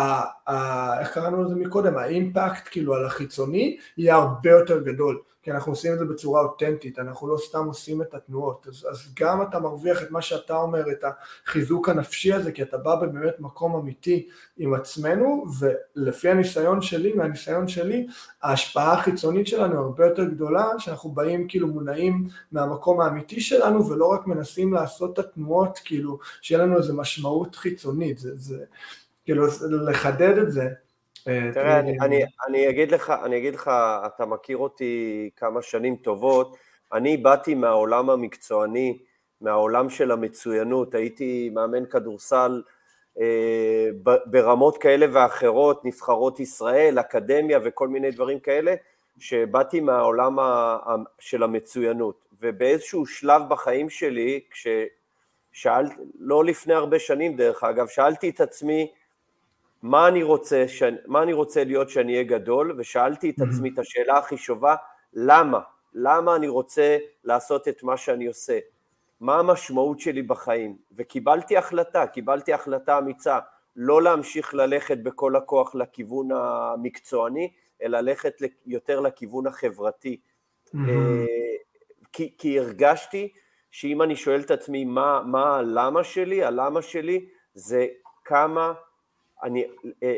[0.50, 5.72] ה, איך קראנו לזה מקודם, האימפקט כאילו על החיצוני יהיה הרבה יותר גדול, כי אנחנו
[5.72, 9.60] עושים את זה בצורה אותנטית, אנחנו לא סתם עושים את התנועות, אז, אז גם אתה
[9.60, 11.04] מרוויח את מה שאתה אומר, את
[11.46, 17.68] החיזוק הנפשי הזה, כי אתה בא באמת מקום אמיתי עם עצמנו, ולפי הניסיון שלי, מהניסיון
[17.68, 18.06] שלי,
[18.42, 24.26] ההשפעה החיצונית שלנו הרבה יותר גדולה, שאנחנו באים כאילו מונעים מהמקום האמיתי שלנו, ולא רק
[24.26, 28.64] מנסים לעשות את התנועות, כאילו, שיהיה לנו איזו משמעות חיצונית, זה, זה
[29.24, 29.46] כאילו
[29.86, 30.68] לחדד את זה.
[31.28, 33.70] אה, תראה, אני, אני, אני, אגיד לך, אני אגיד לך,
[34.06, 36.56] אתה מכיר אותי כמה שנים טובות,
[36.92, 38.98] אני באתי מהעולם המקצועני,
[39.40, 42.62] מהעולם של המצוינות, הייתי מאמן כדורסל
[43.20, 43.88] אה,
[44.26, 48.74] ברמות כאלה ואחרות, נבחרות ישראל, אקדמיה וכל מיני דברים כאלה,
[49.18, 50.42] שבאתי מהעולם ה,
[50.86, 58.28] ה, של המצוינות, ובאיזשהו שלב בחיים שלי, כששאלתי, לא לפני הרבה שנים דרך אגב, שאלתי
[58.30, 58.90] את עצמי,
[59.82, 60.82] מה אני רוצה, ש...
[61.06, 64.74] מה אני רוצה להיות שאני אהיה גדול, ושאלתי את עצמי את השאלה הכי שובה,
[65.12, 65.60] למה?
[65.94, 68.58] למה אני רוצה לעשות את מה שאני עושה?
[69.20, 70.76] מה המשמעות שלי בחיים?
[70.92, 73.38] וקיבלתי החלטה, קיבלתי החלטה אמיצה,
[73.76, 78.34] לא להמשיך ללכת בכל הכוח לכיוון המקצועני, אלא ללכת
[78.66, 80.20] יותר לכיוון החברתי.
[80.66, 80.78] Mm-hmm.
[82.12, 83.32] כי, כי הרגשתי
[83.70, 87.86] שאם אני שואל את עצמי מה, מה הלמה שלי, הלמה שלי זה
[88.24, 88.72] כמה
[89.42, 89.64] אני,
[90.02, 90.16] אה,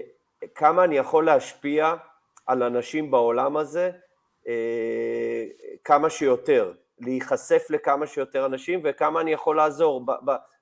[0.55, 1.95] כמה אני יכול להשפיע
[2.47, 3.91] על אנשים בעולם הזה
[4.49, 5.45] אה,
[5.85, 10.07] כמה שיותר, להיחשף לכמה שיותר אנשים וכמה אני יכול לעזור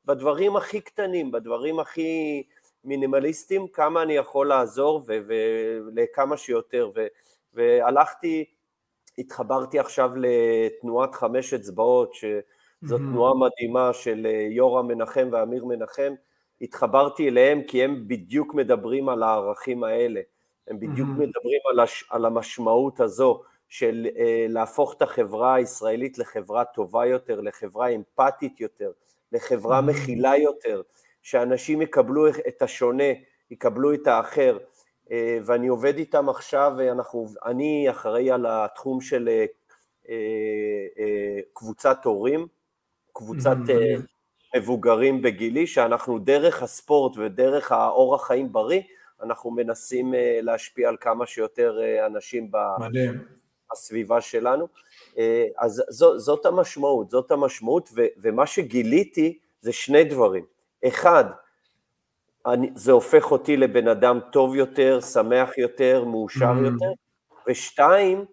[0.04, 2.42] בדברים הכי קטנים, בדברים הכי
[2.84, 6.90] מינימליסטיים, כמה אני יכול לעזור ולכמה שיותר.
[6.94, 7.06] ו,
[7.54, 8.44] והלכתי,
[9.18, 12.40] התחברתי עכשיו לתנועת חמש אצבעות, שזאת
[12.84, 12.96] mm-hmm.
[12.96, 16.14] תנועה מדהימה של אה, יורם מנחם ואמיר מנחם,
[16.60, 20.20] התחברתי אליהם כי הם בדיוק מדברים על הערכים האלה,
[20.68, 21.12] הם בדיוק mm-hmm.
[21.12, 27.40] מדברים על, הש, על המשמעות הזו של אה, להפוך את החברה הישראלית לחברה טובה יותר,
[27.40, 28.92] לחברה אמפתית יותר,
[29.32, 29.82] לחברה mm-hmm.
[29.82, 30.82] מכילה יותר,
[31.22, 33.04] שאנשים יקבלו את השונה,
[33.50, 34.58] יקבלו את האחר,
[35.10, 39.44] אה, ואני עובד איתם עכשיו, אנחנו, אני אחראי על התחום של אה,
[40.08, 40.14] אה,
[40.98, 42.46] אה, קבוצת הורים,
[43.12, 44.00] קבוצת mm-hmm.
[44.56, 48.80] מבוגרים בגילי, שאנחנו דרך הספורט ודרך האורח חיים בריא,
[49.22, 52.50] אנחנו מנסים אה, להשפיע על כמה שיותר אה, אנשים
[53.72, 54.68] בסביבה שלנו.
[55.18, 60.44] אה, אז זו, זאת המשמעות, זאת המשמעות, ו, ומה שגיליתי זה שני דברים.
[60.86, 61.24] אחד,
[62.46, 66.66] אני, זה הופך אותי לבן אדם טוב יותר, שמח יותר, מאושר mm.
[66.66, 66.92] יותר,
[67.48, 68.24] ושתיים,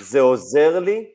[0.00, 1.10] זה עוזר לי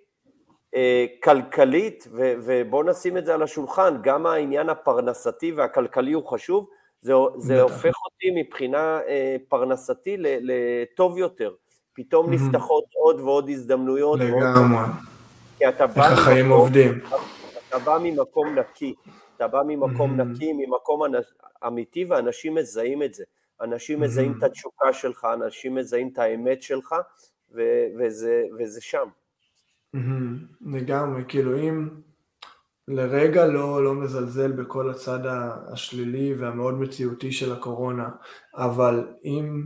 [1.23, 6.69] כלכלית, ובואו נשים את זה על השולחן, גם העניין הפרנסתי והכלכלי הוא חשוב,
[7.01, 11.53] זה, זה הופך אותי מבחינה אה, פרנסתי לטוב יותר.
[11.93, 14.19] פתאום נפתחות עוד ועוד הזדמנויות.
[14.19, 14.86] לגמרי.
[15.62, 16.99] איך החיים עובדים.
[17.69, 18.93] אתה בא ממקום נקי,
[19.38, 21.01] אתה בא ממקום נקי, ממקום
[21.67, 23.23] אמיתי, ואנשים מזהים את זה.
[23.62, 26.95] אנשים מזהים את התשוקה שלך, אנשים מזהים את האמת שלך,
[27.97, 29.07] וזה, וזה שם.
[30.62, 31.89] לגמרי, כאילו אם
[32.88, 35.19] לרגע לא, לא מזלזל בכל הצד
[35.71, 38.10] השלילי והמאוד מציאותי של הקורונה,
[38.56, 39.63] אבל אם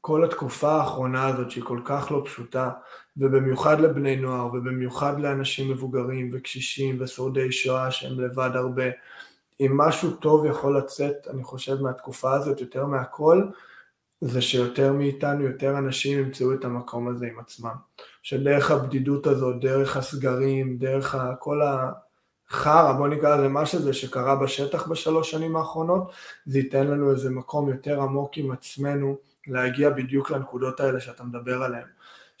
[0.00, 2.70] כל התקופה האחרונה הזאת שהיא כל כך לא פשוטה,
[3.16, 8.84] ובמיוחד לבני נוער, ובמיוחד לאנשים מבוגרים וקשישים ושורדי שואה שהם לבד הרבה,
[9.60, 13.42] אם משהו טוב יכול לצאת, אני חושב, מהתקופה הזאת יותר מהכל,
[14.24, 17.74] זה שיותר מאיתנו, יותר אנשים ימצאו את המקום הזה עם עצמם.
[18.22, 24.86] שדרך הבדידות הזאת, דרך הסגרים, דרך כל החרא, בוא נקרא לזה מה שזה, שקרה בשטח
[24.86, 26.12] בשלוש שנים האחרונות,
[26.46, 31.62] זה ייתן לנו איזה מקום יותר עמוק עם עצמנו, להגיע בדיוק לנקודות האלה שאתה מדבר
[31.62, 31.86] עליהן.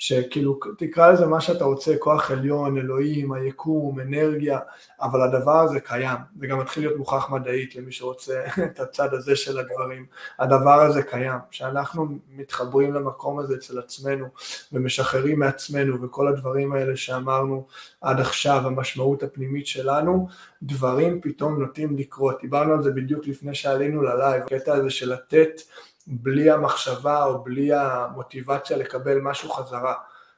[0.02, 4.58] שכאילו תקרא לזה מה שאתה רוצה, כוח עליון, אלוהים, היקום, אנרגיה,
[5.00, 9.36] אבל הדבר הזה קיים, זה גם מתחיל להיות מוכח מדעית למי שרוצה את הצד הזה
[9.36, 10.06] של הדברים,
[10.38, 14.26] הדבר הזה קיים, שאנחנו מתחברים למקום הזה אצל עצמנו
[14.72, 17.66] ומשחררים מעצמנו וכל הדברים האלה שאמרנו
[18.00, 20.28] עד עכשיו, המשמעות הפנימית שלנו,
[20.62, 25.60] דברים פתאום נוטים לקרות, דיברנו על זה בדיוק לפני שעלינו ללייב, הקטע הזה של לתת
[26.06, 29.94] בלי המחשבה או בלי המוטיבציה לקבל משהו חזרה.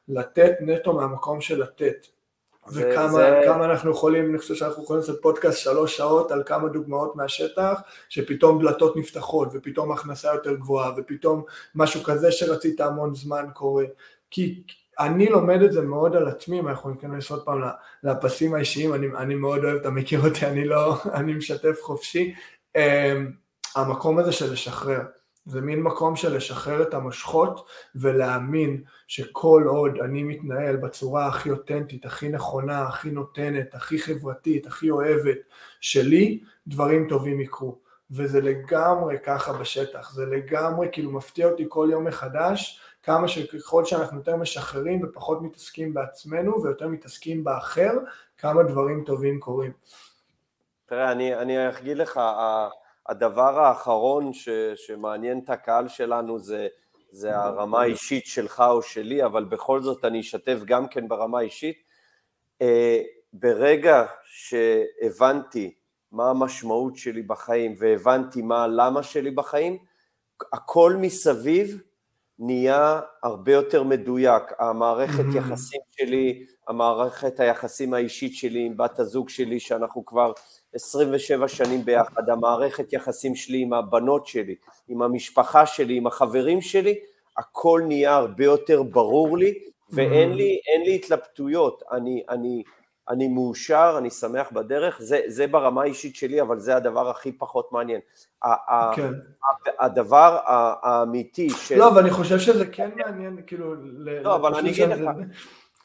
[0.09, 2.07] לתת נטו מהמקום של לתת.
[2.73, 3.41] וכמה זה...
[3.45, 7.81] כמה אנחנו יכולים, אני חושב שאנחנו יכולים לעשות פודקאסט שלוש שעות על כמה דוגמאות מהשטח,
[8.09, 11.45] שפתאום דלתות נפתחות, ופתאום הכנסה יותר גבוהה, ופתאום
[11.75, 13.85] משהו כזה שרצית המון זמן קורה.
[14.31, 14.63] כי
[15.01, 17.63] אני לומד את זה מאוד על עצמי, אם אנחנו ניכנס עוד פעם
[18.03, 22.35] לפסים האישיים, אני, אני מאוד אוהב, אתה מכיר אותי, אני לא, אני משתף חופשי.
[22.79, 22.81] Um,
[23.77, 25.01] המקום הזה של לשחרר.
[25.47, 32.07] זה מין מקום של לשחרר את המושכות ולהאמין שכל עוד אני מתנהל בצורה הכי אותנטית,
[32.07, 35.39] הכי נכונה, הכי נותנת, הכי חברתית, הכי אוהבת
[35.81, 37.79] שלי, דברים טובים יקרו.
[38.11, 44.19] וזה לגמרי ככה בשטח, זה לגמרי כאילו מפתיע אותי כל יום מחדש, כמה שככל שאנחנו
[44.19, 47.93] יותר משחררים ופחות מתעסקים בעצמנו ויותר מתעסקים באחר,
[48.39, 49.73] כמה דברים טובים קורים.
[50.87, 52.21] תראה, אני, אני אגיד לך,
[53.09, 56.69] הדבר האחרון ש, שמעניין את הקהל שלנו זה,
[57.11, 61.77] זה הרמה האישית שלך או שלי, אבל בכל זאת אני אשתף גם כן ברמה האישית.
[62.63, 63.03] אה,
[63.33, 65.75] ברגע שהבנתי
[66.13, 69.79] מה המשמעות שלי בחיים והבנתי מה הלמה שלי בחיים,
[70.53, 71.81] הכל מסביב
[72.39, 74.43] נהיה הרבה יותר מדויק.
[74.59, 80.33] המערכת יחסים שלי, המערכת היחסים האישית שלי עם בת הזוג שלי, שאנחנו כבר
[80.75, 84.55] 27 שנים ביחד, המערכת יחסים שלי עם הבנות שלי,
[84.89, 86.99] עם המשפחה שלי, עם החברים שלי,
[87.37, 89.55] הכל נהיה הרבה יותר ברור לי,
[89.91, 91.83] ואין לי, לי התלבטויות.
[91.93, 92.63] אני, אני,
[93.09, 97.73] אני מאושר, אני שמח בדרך, זה, זה ברמה האישית שלי, אבל זה הדבר הכי פחות
[97.73, 98.01] מעניין.
[98.97, 99.13] כן.
[99.79, 100.39] הדבר
[100.83, 101.79] האמיתי של...
[101.79, 103.75] לא, אבל אני חושב שזה כן מעניין, כאילו...
[104.23, 105.11] לא, אבל אני אגיד לך...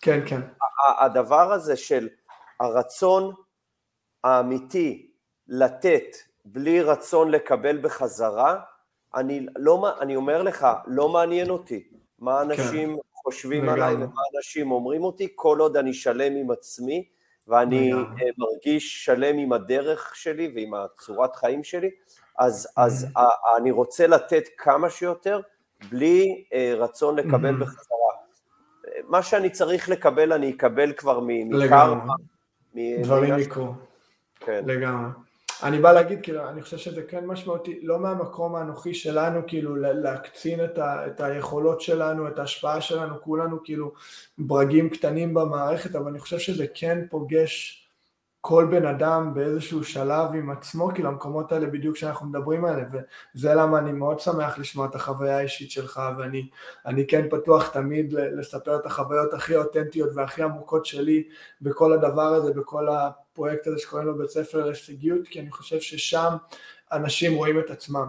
[0.01, 0.41] כן, כן.
[0.99, 2.07] הדבר הזה של
[2.59, 3.33] הרצון
[4.23, 5.11] האמיתי
[5.47, 6.15] לתת
[6.45, 8.59] בלי רצון לקבל בחזרה,
[9.15, 11.83] אני, לא, אני אומר לך, לא מעניין אותי
[12.19, 13.01] מה אנשים כן.
[13.13, 17.05] חושבים עליי ומה אנשים אומרים אותי, כל עוד אני שלם עם עצמי
[17.47, 18.21] ואני לגמרי.
[18.21, 21.89] אה, מרגיש שלם עם הדרך שלי ועם הצורת חיים שלי,
[22.39, 23.57] אז, אז mm-hmm.
[23.57, 25.41] אני רוצה לתת כמה שיותר
[25.89, 27.61] בלי אה, רצון לקבל mm-hmm.
[27.61, 27.95] בחזרה.
[29.07, 32.13] מה שאני צריך לקבל אני אקבל כבר מקרמה.
[32.75, 33.73] דברים יקרו.
[34.49, 34.63] כן.
[34.65, 35.09] לגמרי.
[35.63, 40.63] אני בא להגיד, כאילו, אני חושב שזה כן משמעותי, לא מהמקום האנוכי שלנו, כאילו, להקצין
[40.63, 43.91] את, ה, את היכולות שלנו, את ההשפעה שלנו, כולנו כאילו
[44.37, 47.85] ברגים קטנים במערכת, אבל אני חושב שזה כן פוגש
[48.41, 52.87] כל בן אדם באיזשהו שלב עם עצמו, כאילו המקומות האלה בדיוק שאנחנו מדברים עליהם,
[53.35, 58.75] וזה למה אני מאוד שמח לשמוע את החוויה האישית שלך, ואני כן פתוח תמיד לספר
[58.75, 61.23] את החוויות הכי אותנטיות והכי עמוקות שלי
[61.61, 62.87] בכל הדבר הזה, בכל
[63.39, 66.35] הפרויקט הזה שקוראים לו בית ספר להישגיות, כי אני חושב ששם
[66.91, 68.07] אנשים רואים את עצמם.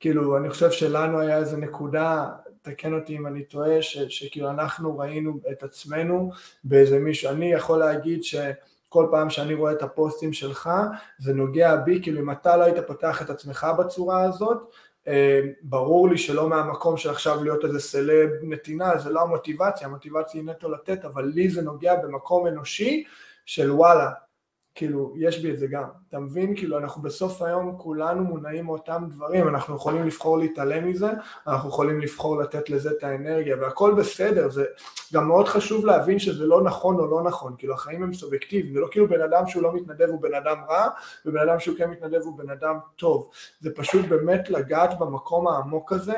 [0.00, 2.26] כאילו, אני חושב שלנו היה איזה נקודה,
[2.62, 6.30] תקן אותי אם אני טועה, שכאילו אנחנו ראינו את עצמנו
[6.64, 8.34] באיזה מישהו, אני יכול להגיד ש...
[8.88, 10.70] כל פעם שאני רואה את הפוסטים שלך,
[11.18, 14.70] זה נוגע בי, כאילו אם אתה לא היית פותח את עצמך בצורה הזאת,
[15.08, 20.40] אה, ברור לי שלא מהמקום של עכשיו להיות איזה סלב נתינה, זה לא המוטיבציה, המוטיבציה
[20.40, 23.04] היא נטו לתת, אבל לי זה נוגע במקום אנושי
[23.46, 24.10] של וואלה,
[24.74, 26.56] כאילו, יש בי את זה גם, אתה מבין?
[26.56, 31.10] כאילו, אנחנו בסוף היום כולנו מונעים מאותם דברים, אנחנו יכולים לבחור להתעלם מזה,
[31.46, 34.64] אנחנו יכולים לבחור לתת לזה את האנרגיה, והכל בסדר, זה
[35.14, 38.80] גם מאוד חשוב להבין שזה לא נכון או לא נכון, כאילו, החיים הם סובייקטיביים, זה
[38.80, 40.88] לא כאילו בן אדם שהוא לא מתנדב הוא בן אדם רע,
[41.26, 45.92] ובן אדם שהוא כן מתנדב הוא בן אדם טוב, זה פשוט באמת לגעת במקום העמוק
[45.92, 46.14] הזה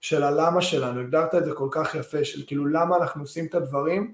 [0.00, 3.54] של הלמה שלנו, הגדרת את זה כל כך יפה, של כאילו למה אנחנו עושים את
[3.54, 4.12] הדברים,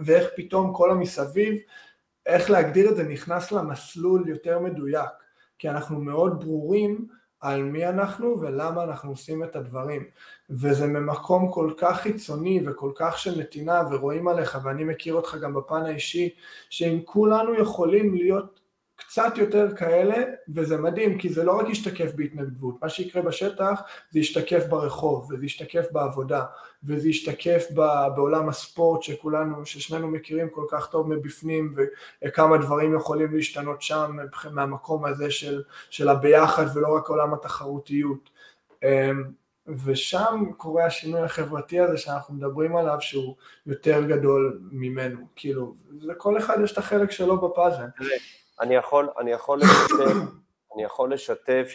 [0.00, 1.58] ואיך פתאום כל המסביב
[2.26, 5.10] איך להגדיר את זה נכנס למסלול יותר מדויק,
[5.58, 7.06] כי אנחנו מאוד ברורים
[7.40, 10.04] על מי אנחנו ולמה אנחנו עושים את הדברים,
[10.50, 15.54] וזה ממקום כל כך חיצוני וכל כך של נתינה ורואים עליך, ואני מכיר אותך גם
[15.54, 16.34] בפן האישי,
[16.70, 18.61] שאם כולנו יכולים להיות
[19.08, 20.24] קצת יותר כאלה,
[20.54, 23.80] וזה מדהים, כי זה לא רק ישתקף בהתנדבות, מה שיקרה בשטח
[24.10, 26.44] זה ישתקף ברחוב, וזה ישתקף בעבודה,
[26.84, 27.64] וזה ישתקף
[28.16, 31.74] בעולם הספורט שכולנו, ששנינו מכירים כל כך טוב מבפנים,
[32.24, 34.16] וכמה דברים יכולים להשתנות שם
[34.50, 38.30] מהמקום הזה של, של הביחד ולא רק עולם התחרותיות.
[38.82, 39.24] אמ,
[39.84, 43.34] ושם קורה השינוי החברתי הזה שאנחנו מדברים עליו שהוא
[43.66, 47.86] יותר גדול ממנו, כאילו, לכל אחד יש את החלק שלו בפאזל.
[48.62, 50.14] אני יכול, אני יכול לשתף,
[50.74, 51.68] אני יכול לשתף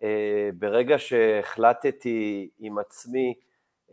[0.00, 3.34] שברגע אה, שהחלטתי עם עצמי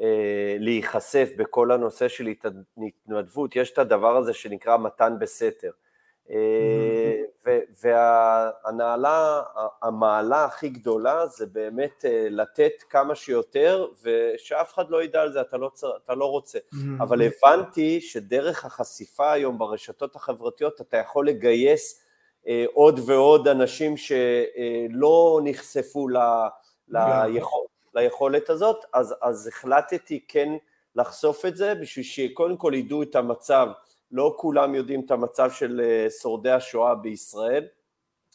[0.01, 5.71] אה, להיחשף בכל הנושא של התנדבות, יש את הדבר הזה שנקרא מתן בסתר.
[7.84, 9.41] והנעלה,
[9.82, 15.57] המעלה הכי גדולה זה באמת לתת כמה שיותר ושאף אחד לא ידע על זה, אתה
[15.57, 15.71] לא,
[16.05, 16.59] אתה לא רוצה.
[16.59, 17.03] Mm-hmm.
[17.03, 22.03] אבל הבנתי שדרך החשיפה היום ברשתות החברתיות אתה יכול לגייס
[22.73, 26.17] עוד ועוד אנשים שלא נחשפו ל,
[26.89, 27.65] ליכול,
[27.95, 30.49] ליכולת הזאת, אז, אז החלטתי כן
[30.95, 33.67] לחשוף את זה בשביל שקודם כל ידעו את המצב
[34.12, 37.64] לא כולם יודעים את המצב של אה, שורדי השואה בישראל,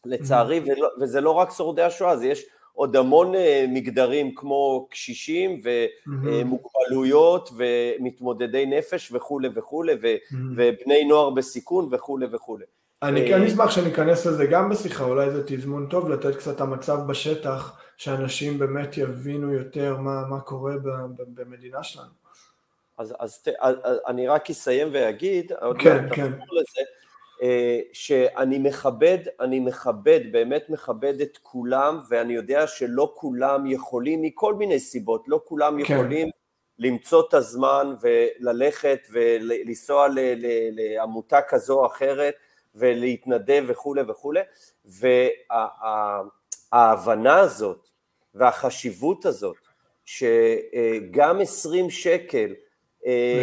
[0.04, 0.60] לצערי.
[0.66, 5.60] ולא, וזה לא רק שורדי השואה, זה יש עוד המון אה, מגדרים כמו קשישים
[6.06, 7.54] ומוגבלויות mm-hmm.
[7.56, 9.94] ומתמודדי נפש וכולי וכולי.
[10.56, 12.64] ובני נוער בסיכון וכולי וכולי.
[13.02, 17.78] אני כן אשמח שניכנס לזה גם בשיחה, אולי זה תזמון טוב לתת קצת המצב בשטח,
[17.96, 20.74] שאנשים באמת יבינו יותר מה, מה קורה
[21.34, 22.25] במדינה שלנו.
[22.98, 26.32] אז, אז, אז, אז אני רק אסיים ואגיד, כן, כן.
[26.32, 26.82] לזה,
[27.42, 34.54] אה, שאני מכבד, אני מכבד, באמת מכבד את כולם, ואני יודע שלא כולם יכולים, מכל
[34.54, 35.94] מיני סיבות, לא כולם כן.
[35.94, 36.28] יכולים
[36.78, 40.08] למצוא את הזמן וללכת ולנסוע
[40.72, 42.34] לעמותה כזו או אחרת
[42.74, 44.40] ולהתנדב וכולי וכולי,
[46.72, 47.88] וההבנה הזאת
[48.34, 49.56] והחשיבות הזאת,
[50.04, 52.54] שגם 20 שקל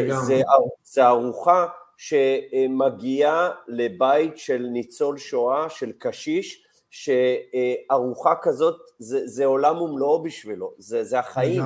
[0.07, 0.41] זה,
[0.83, 10.23] זה ארוחה שמגיעה לבית של ניצול שואה, של קשיש, שארוחה כזאת זה, זה עולם ומלואו
[10.23, 11.63] בשבילו, זה, זה החיים.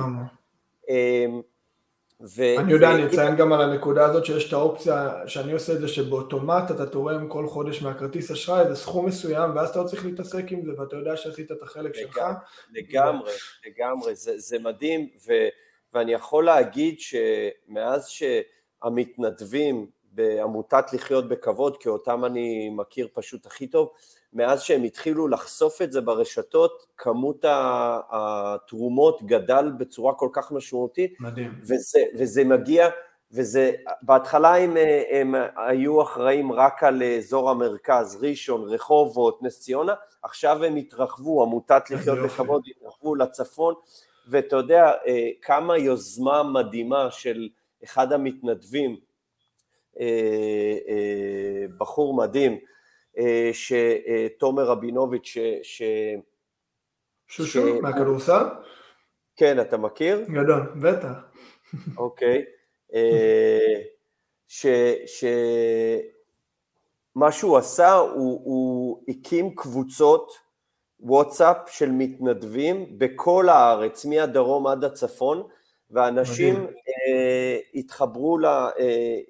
[0.88, 1.40] אמ,
[2.36, 2.42] ו...
[2.58, 2.90] אני יודע, ו...
[2.90, 6.86] אני אציין גם על הנקודה הזאת שיש את האופציה שאני עושה את זה שבאוטומט אתה
[6.86, 10.80] תורם כל חודש מהכרטיס אשראי איזה סכום מסוים ואז אתה לא צריך להתעסק עם זה
[10.80, 12.22] ואתה יודע שעשית את החלק לגמרי, שלך.
[12.72, 13.30] לגמרי.
[13.66, 15.32] לגמרי, זה, זה מדהים ו...
[15.98, 23.90] ואני יכול להגיד שמאז שהמתנדבים בעמותת לחיות בכבוד, כי אותם אני מכיר פשוט הכי טוב,
[24.32, 27.44] מאז שהם התחילו לחשוף את זה ברשתות, כמות
[28.10, 31.20] התרומות גדל בצורה כל כך משמעותית.
[31.20, 31.54] מדהים.
[31.62, 32.88] וזה, וזה מגיע,
[33.32, 33.72] וזה,
[34.02, 34.76] בהתחלה הם,
[35.10, 41.90] הם היו אחראים רק על אזור המרכז, ראשון, רחובות, נס ציונה, עכשיו הם התרחבו, עמותת
[41.90, 43.74] לחיות בכבוד התרחבו לצפון,
[44.28, 47.48] ואתה יודע אה, כמה יוזמה מדהימה של
[47.84, 48.96] אחד המתנדבים,
[50.00, 52.58] אה, אה, בחור מדהים,
[53.52, 55.82] שתומר רבינוביץ', ש...
[57.28, 57.80] שושו, ש...
[57.82, 58.44] מהכדורסל?
[59.36, 60.24] כן, אתה מכיר?
[60.28, 61.12] גדול, בטח.
[61.96, 62.44] אוקיי.
[64.48, 64.66] ש...
[65.06, 65.24] ש...
[67.14, 70.47] מה שהוא עשה, הוא, הוא הקים קבוצות
[71.00, 75.42] וואטסאפ של מתנדבים בכל הארץ, מהדרום עד הצפון,
[75.90, 78.70] ואנשים אה, התחברו, ל, אה,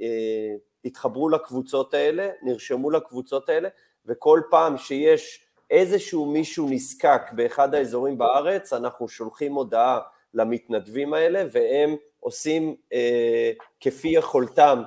[0.01, 0.55] אה,
[0.85, 3.69] התחברו לקבוצות האלה, נרשמו לקבוצות האלה,
[4.07, 10.01] וכל פעם שיש איזשהו מישהו נזקק באחד האזורים בארץ, אנחנו שולחים הודעה
[10.35, 14.83] למתנדבים האלה, והם עושים אה, כפי יכולתם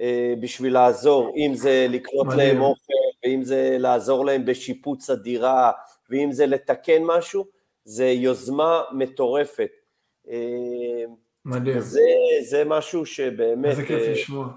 [0.00, 2.92] אה, בשביל לעזור, אם זה לקנות להם אוכל,
[3.24, 5.72] ואם זה לעזור להם בשיפוץ הדירה,
[6.10, 7.46] ואם זה לתקן משהו,
[7.84, 9.70] זה יוזמה מטורפת.
[10.28, 11.04] אה,
[11.44, 11.80] מדהים.
[11.80, 12.00] זה,
[12.48, 13.70] זה משהו שבאמת...
[13.70, 14.48] איזה כיף אה, לשמוע.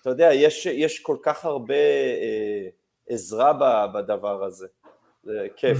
[0.00, 2.68] אתה יודע, יש, יש כל כך הרבה אה,
[3.08, 3.52] עזרה
[3.94, 4.66] בדבר הזה,
[5.22, 5.78] זה כיף.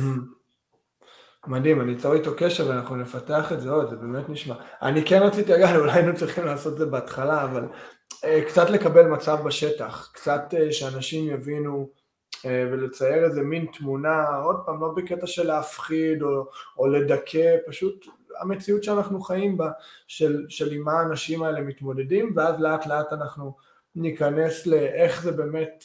[1.46, 4.54] מדהים, אני אצור איתו קשר ואנחנו נפתח את זה עוד, זה באמת נשמע.
[4.82, 7.64] אני כן רציתי, אגב, אולי היינו צריכים לעשות את זה בהתחלה, אבל
[8.24, 11.90] אה, קצת לקבל מצב בשטח, קצת אה, שאנשים יבינו
[12.44, 16.46] ולצייר איזה מין תמונה, עוד פעם, לא בקטע של להפחיד או,
[16.78, 18.06] או לדכא, פשוט
[18.40, 19.70] המציאות שאנחנו חיים בה,
[20.06, 23.56] של, של עם מה האנשים האלה מתמודדים, ואז לאט לאט אנחנו
[23.96, 25.84] ניכנס לאיך זה באמת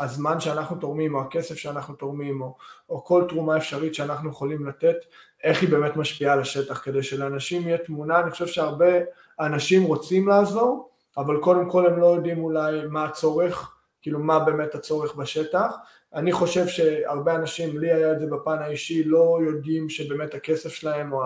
[0.00, 2.56] הזמן שאנחנו תורמים, או הכסף שאנחנו תורמים, או,
[2.90, 4.96] או כל תרומה אפשרית שאנחנו יכולים לתת,
[5.44, 8.92] איך היא באמת משפיעה על השטח, כדי שלאנשים יהיה תמונה, אני חושב שהרבה
[9.40, 13.73] אנשים רוצים לעזור, אבל קודם כל הם לא יודעים אולי מה הצורך,
[14.04, 15.74] כאילו מה באמת הצורך בשטח.
[16.14, 21.12] אני חושב שהרבה אנשים, לי היה את זה בפן האישי, לא יודעים שבאמת הכסף שלהם
[21.12, 21.22] או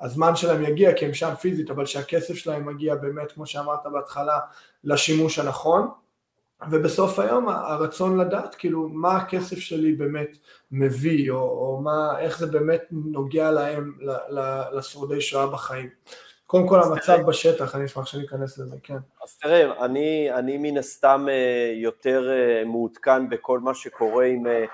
[0.00, 4.38] הזמן שלהם יגיע, כי הם שם פיזית, אבל שהכסף שלהם מגיע באמת, כמו שאמרת בהתחלה,
[4.84, 5.88] לשימוש הנכון.
[6.70, 10.36] ובסוף היום הרצון לדעת כאילו מה הכסף שלי באמת
[10.72, 13.98] מביא, או, או מה, איך זה באמת נוגע להם,
[14.72, 15.88] לשורדי שואה בחיים.
[16.48, 18.96] קודם כל המצב בשטח, אני אשמח שניכנס לזה, כן.
[19.24, 24.64] אז תראה, אני, אני מן הסתם אה, יותר אה, מעודכן בכל מה שקורה עם אה,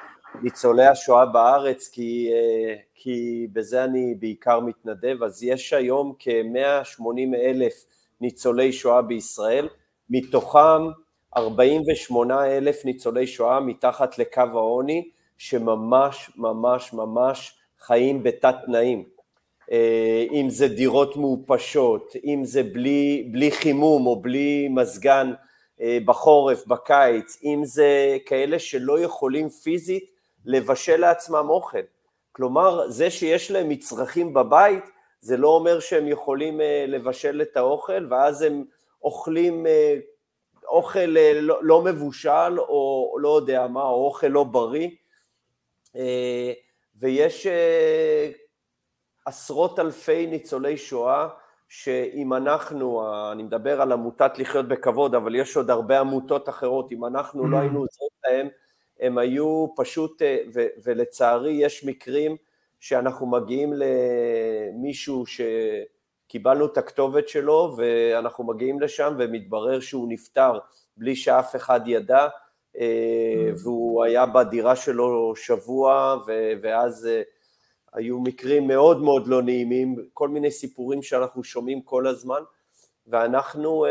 [0.43, 2.31] ניצולי השואה בארץ, כי,
[2.95, 7.75] כי בזה אני בעיקר מתנדב, אז יש היום כ-180 אלף
[8.20, 9.68] ניצולי שואה בישראל,
[10.11, 10.83] מתוכם
[11.37, 19.13] 48 אלף ניצולי שואה מתחת לקו העוני, שממש ממש ממש חיים בתת תנאים.
[19.72, 25.32] אה, אם זה דירות מעופשות, אם זה בלי, בלי חימום או בלי מזגן
[25.80, 30.10] אה, בחורף, בקיץ, אם זה כאלה שלא יכולים פיזית
[30.44, 31.78] לבשל לעצמם אוכל.
[32.32, 34.84] כלומר, זה שיש להם מצרכים בבית,
[35.20, 38.64] זה לא אומר שהם יכולים אה, לבשל את האוכל, ואז הם
[39.02, 39.66] אוכלים
[40.68, 41.04] אוכל
[41.40, 44.88] לא, לא מבושל, או לא יודע מה, או אוכל לא בריא.
[46.96, 47.46] ויש
[49.25, 51.29] עשרות אלפי ניצולי שואה,
[51.68, 57.05] שאם אנחנו, אני מדבר על עמותת לחיות בכבוד, אבל יש עוד הרבה עמותות אחרות, אם
[57.05, 57.61] אנחנו לא mm.
[57.61, 58.49] היינו עוזרים להם,
[59.01, 62.37] הם היו פשוט, אה, ו, ולצערי יש מקרים
[62.81, 70.59] שאנחנו מגיעים למישהו שקיבלנו את הכתובת שלו, ואנחנו מגיעים לשם ומתברר שהוא נפטר
[70.97, 72.29] בלי שאף אחד ידע,
[72.79, 73.62] אה, mm.
[73.62, 76.16] והוא היה בדירה שלו שבוע,
[76.62, 77.22] ואז אה,
[77.95, 82.42] היו מקרים מאוד מאוד לא נעימים, כל מיני סיפורים שאנחנו שומעים כל הזמן,
[83.07, 83.88] ואנחנו uh,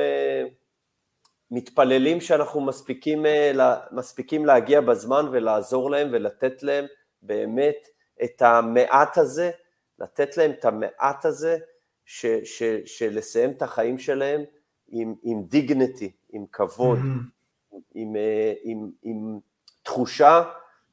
[1.51, 3.59] מתפללים שאנחנו מספיקים, uh,
[3.91, 6.85] מספיקים להגיע בזמן ולעזור להם ולתת להם
[7.21, 7.87] באמת
[8.23, 9.51] את המעט הזה,
[9.99, 11.57] לתת להם את המעט הזה,
[12.05, 14.43] ש, ש, של לסיים את החיים שלהם
[14.87, 17.77] עם, עם דיגנטי, עם כבוד, mm-hmm.
[17.93, 19.39] עם, uh, עם, עם
[19.83, 20.43] תחושה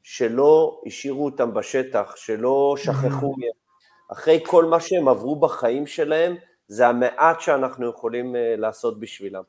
[0.02, 3.60] שלא השאירו אותם בשטח, שלא שכחו מהם.
[4.12, 6.36] אחרי כל מה שהם עברו בחיים שלהם,
[6.68, 9.42] זה המעט שאנחנו יכולים אה, לעשות בשבילם.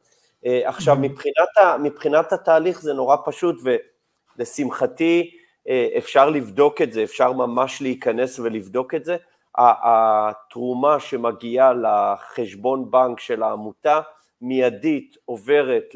[0.45, 3.55] אה, עכשיו, מבחינת, ה, מבחינת התהליך זה נורא פשוט,
[4.37, 5.31] ולשמחתי
[5.67, 9.17] אה, אפשר לבדוק את זה, אפשר ממש להיכנס ולבדוק את זה.
[9.57, 14.01] התרומה שמגיעה לחשבון בנק של העמותה
[14.41, 15.95] מיידית עוברת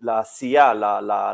[0.00, 0.74] לעשייה,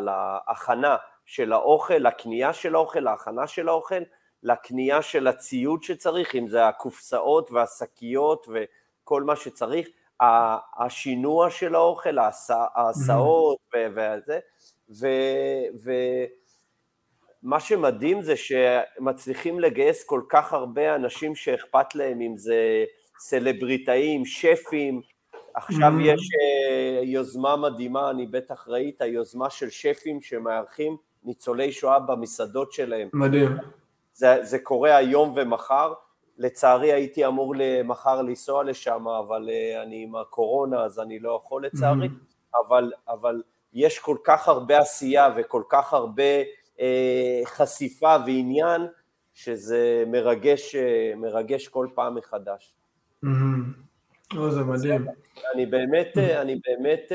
[0.00, 0.96] להכנה
[1.28, 4.02] של האוכל, לקנייה של האוכל, להכנה של האוכל,
[4.42, 9.88] לקנייה של הציוד שצריך, אם זה הקופסאות והשקיות וכל מה שצריך,
[10.78, 12.18] השינוע של האוכל,
[12.74, 14.38] ההסעות וזה,
[17.42, 22.84] ומה שמדהים זה שמצליחים לגייס כל כך הרבה אנשים שאכפת להם, אם זה
[23.18, 25.00] סלבריטאים, שפים,
[25.54, 25.92] עכשיו.
[26.00, 33.08] יש uh, יוזמה מדהימה, אני בטח ראית, היוזמה של שפים שמארחים ניצולי שואה במסעדות שלהם.
[33.12, 33.56] מדהים.
[34.12, 35.92] זה, זה קורה היום ומחר,
[36.38, 37.54] לצערי הייתי אמור
[37.84, 42.58] מחר לנסוע לשם, אבל uh, אני עם הקורונה אז אני לא יכול לצערי, mm-hmm.
[42.66, 43.42] אבל, אבל
[43.72, 46.42] יש כל כך הרבה עשייה וכל כך הרבה
[46.76, 46.80] uh,
[47.44, 48.86] חשיפה ועניין,
[49.34, 52.74] שזה מרגש, uh, מרגש כל פעם מחדש.
[53.24, 53.28] Mm-hmm.
[54.36, 55.06] או, זה מדהים.
[55.54, 57.12] אני באמת, אני באמת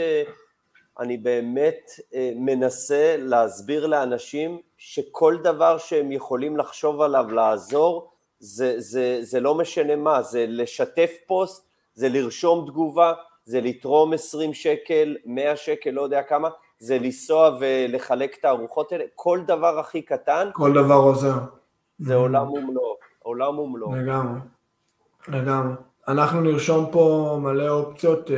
[0.99, 9.19] אני באמת אה, מנסה להסביר לאנשים שכל דבר שהם יכולים לחשוב עליו לעזור, זה, זה,
[9.21, 13.13] זה לא משנה מה, זה לשתף פוסט, זה לרשום תגובה,
[13.45, 19.03] זה לתרום 20 שקל, 100 שקל, לא יודע כמה, זה לנסוע ולחלק את הארוחות האלה,
[19.15, 20.49] כל דבר הכי קטן.
[20.53, 21.33] כל דבר עוזר.
[21.99, 23.95] זה עולם ומלואו, עולם ומלואו.
[23.95, 24.39] לגמרי,
[25.27, 25.73] לגמרי.
[26.07, 28.29] אנחנו נרשום פה מלא אופציות.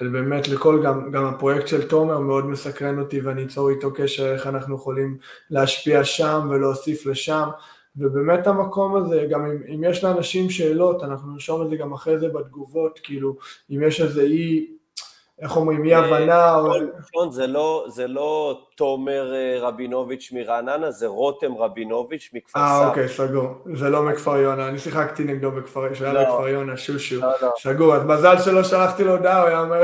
[0.00, 4.46] באמת לכל, גם, גם הפרויקט של תומר מאוד מסקרן אותי ואני אצור איתו קשר איך
[4.46, 5.18] אנחנו יכולים
[5.50, 7.48] להשפיע שם ולהוסיף לשם.
[7.96, 12.18] ובאמת המקום הזה, גם אם, אם יש לאנשים שאלות, אנחנו נרשום את זה גם אחרי
[12.18, 13.36] זה בתגובות, כאילו
[13.70, 14.66] אם יש איזה אי
[15.42, 16.70] איך אומרים, אי הבנה או...
[16.98, 22.82] ראשון, זה לא, זה לא תומר אה, רבינוביץ' מרעננה, זה רותם רבינוביץ' מכפר סבא.
[22.82, 23.46] אה, אוקיי, סגור.
[23.74, 26.22] זה לא מכפר יונה, אני שיחקתי נגדו בכפר, שהיה לא.
[26.22, 27.20] בכפר יונה, שושו.
[27.20, 27.50] לא, לא.
[27.58, 29.82] סגור, אז מזל שלא שלחתי לו הודעה, הוא היה אומר...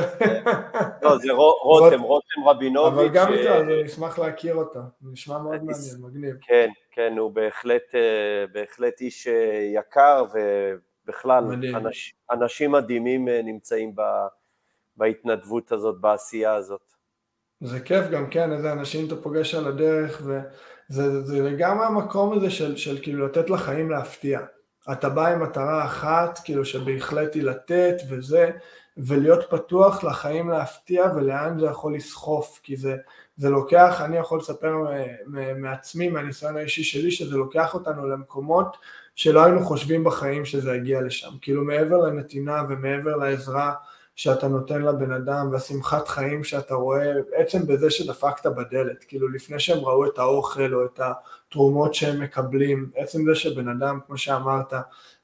[1.02, 2.92] לא, זה רותם, רותם רבינוביץ'.
[2.92, 4.80] אבל גם איתו, אז אני אשמח להכיר אותו.
[5.12, 6.36] נשמע מאוד מעניין, מגניב.
[6.42, 10.24] כן, כן, הוא בהחלט, אה, בהחלט איש אה, יקר,
[11.04, 11.44] ובכלל,
[12.30, 14.00] אנשים מדהימים נמצאים ב...
[14.98, 16.92] בהתנדבות הזאת, בעשייה הזאת.
[17.60, 22.50] זה כיף גם, כן, איזה אנשים אתה פוגש על הדרך, וזה זה לגמרי המקום הזה
[22.50, 24.40] של, של כאילו לתת לחיים להפתיע.
[24.92, 28.50] אתה בא עם מטרה אחת, כאילו שבהחלט היא לתת וזה,
[28.96, 32.96] ולהיות פתוח לחיים להפתיע ולאן זה יכול לסחוף, כי זה,
[33.36, 34.74] זה לוקח, אני יכול לספר
[35.56, 38.76] מעצמי, מהניסיון האישי שלי, שזה לוקח אותנו למקומות
[39.14, 41.30] שלא היינו חושבים בחיים שזה יגיע לשם.
[41.40, 43.74] כאילו מעבר לנתינה ומעבר לעזרה
[44.18, 49.78] שאתה נותן לבן אדם והשמחת חיים שאתה רואה עצם בזה שדפקת בדלת, כאילו לפני שהם
[49.78, 51.00] ראו את האוכל או את
[51.48, 54.72] התרומות שהם מקבלים, עצם זה שבן אדם, כמו שאמרת,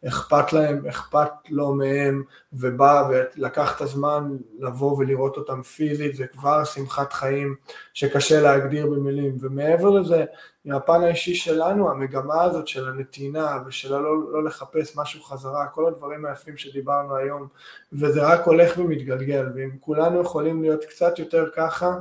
[0.08, 2.22] אכפת להם, אכפת לו מהם,
[2.52, 7.54] ובא ולקח את הזמן לבוא ולראות אותם פיזית, זה כבר שמחת חיים
[7.94, 9.36] שקשה להגדיר במילים.
[9.40, 10.24] ומעבר לזה,
[10.64, 16.24] מהפן האישי שלנו, המגמה הזאת של הנתינה ושל לא, לא לחפש משהו חזרה, כל הדברים
[16.24, 17.48] היפים שדיברנו היום,
[17.92, 21.96] וזה רק הולך ומתגלגל, ואם כולנו יכולים להיות קצת יותר ככה,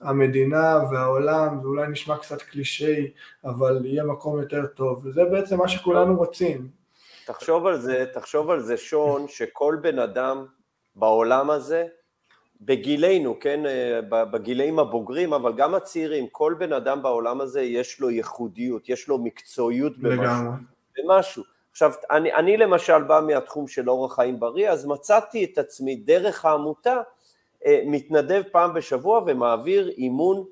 [0.00, 3.10] המדינה והעולם, זה אולי נשמע קצת קלישאי,
[3.44, 6.68] אבל יהיה מקום יותר טוב, וזה בעצם מה שכולנו רוצים.
[7.26, 10.46] תחשוב על זה, תחשוב על זה, שון, שכל בן אדם
[10.96, 11.86] בעולם הזה,
[12.60, 13.60] בגילנו, כן,
[14.10, 19.18] בגילאים הבוגרים, אבל גם הצעירים, כל בן אדם בעולם הזה יש לו ייחודיות, יש לו
[19.18, 20.50] מקצועיות במשהו.
[20.98, 21.42] במשהו.
[21.70, 26.44] עכשיו, אני, אני למשל בא מהתחום של אורח חיים בריא, אז מצאתי את עצמי דרך
[26.44, 27.02] העמותה אה,
[27.86, 30.44] מתנדב פעם בשבוע ומעביר אימון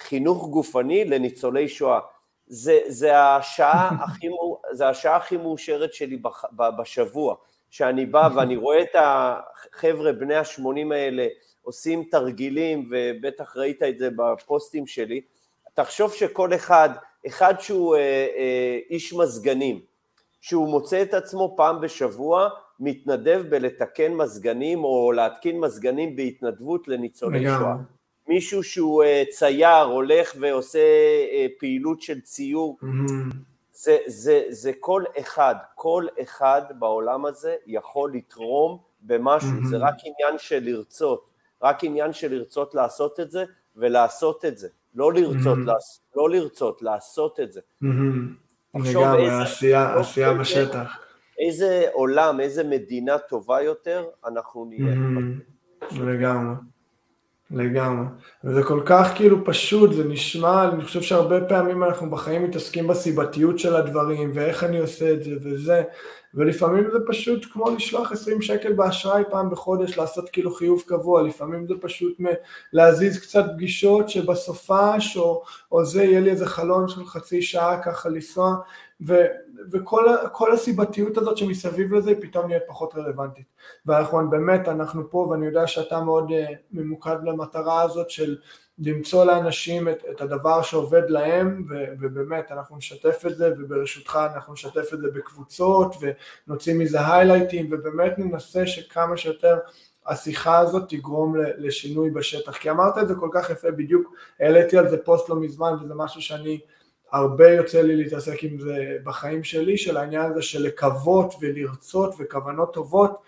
[0.00, 2.00] חינוך גופני לניצולי שואה.
[2.46, 4.28] זה, זה, השעה הכי,
[4.72, 6.18] זה השעה הכי מאושרת שלי
[6.78, 7.34] בשבוע,
[7.70, 11.26] שאני בא ואני רואה את החבר'ה בני ה-80 האלה
[11.62, 15.20] עושים תרגילים, ובטח ראית את זה בפוסטים שלי,
[15.74, 16.90] תחשוב שכל אחד,
[17.26, 18.00] אחד שהוא אה,
[18.36, 19.80] אה, איש מזגנים,
[20.40, 22.48] שהוא מוצא את עצמו פעם בשבוע
[22.80, 27.76] מתנדב בלתקן מזגנים או להתקין מזגנים בהתנדבות לניצולי שואה.
[28.28, 30.78] מישהו שהוא אה, צייר, הולך ועושה
[31.32, 32.78] אה, פעילות של ציור.
[32.82, 33.34] Mm-hmm.
[33.72, 39.66] זה, זה, זה כל אחד, כל אחד בעולם הזה יכול לתרום במשהו, mm-hmm.
[39.66, 41.26] זה רק עניין של לרצות,
[41.62, 43.44] רק עניין של לרצות לעשות את זה
[43.76, 45.66] ולעשות את זה, לא לרצות, mm-hmm.
[45.66, 47.60] לעש, לא לרצות, לעשות את זה.
[47.82, 47.86] Mm-hmm.
[48.74, 51.05] לגמרי, עשייה, עשייה בשטח.
[51.38, 54.94] איזה עולם, איזה מדינה טובה יותר אנחנו נהיה.
[56.00, 56.54] לגמרי.
[57.50, 58.06] לגמרי.
[58.44, 63.58] וזה כל כך כאילו פשוט, זה נשמע, אני חושב שהרבה פעמים אנחנו בחיים מתעסקים בסיבתיות
[63.58, 65.82] של הדברים, ואיך אני עושה את זה וזה,
[66.36, 71.66] ולפעמים זה פשוט כמו לשלוח 20 שקל באשראי פעם בחודש, לעשות כאילו חיוב קבוע, לפעמים
[71.66, 72.16] זה פשוט
[72.72, 78.08] להזיז קצת פגישות שבסופש, או, או זה, יהיה לי איזה חלון של חצי שעה ככה
[78.08, 78.56] לנסוע,
[79.06, 79.14] ו,
[79.70, 83.46] וכל הסיבתיות הזאת שמסביב לזה היא פתאום נהיית פחות רלוונטית.
[83.86, 88.36] ואנחנו באמת, אנחנו פה, ואני יודע שאתה מאוד uh, ממוקד למטרה הזאת של
[88.78, 94.52] למצוא לאנשים את, את הדבר שעובד להם, ו, ובאמת אנחנו נשתף את זה, וברשותך אנחנו
[94.52, 95.96] נשתף את זה בקבוצות,
[96.48, 99.58] ונוציא מזה היילייטים, ובאמת ננסה שכמה שיותר
[100.06, 102.56] השיחה הזאת תגרום לשינוי בשטח.
[102.56, 105.94] כי אמרת את זה כל כך יפה, בדיוק העליתי על זה פוסט לא מזמן, וזה
[105.94, 106.60] משהו שאני
[107.12, 112.74] הרבה יוצא לי להתעסק עם זה בחיים שלי, של העניין הזה של לקוות ולרצות וכוונות
[112.74, 113.22] טובות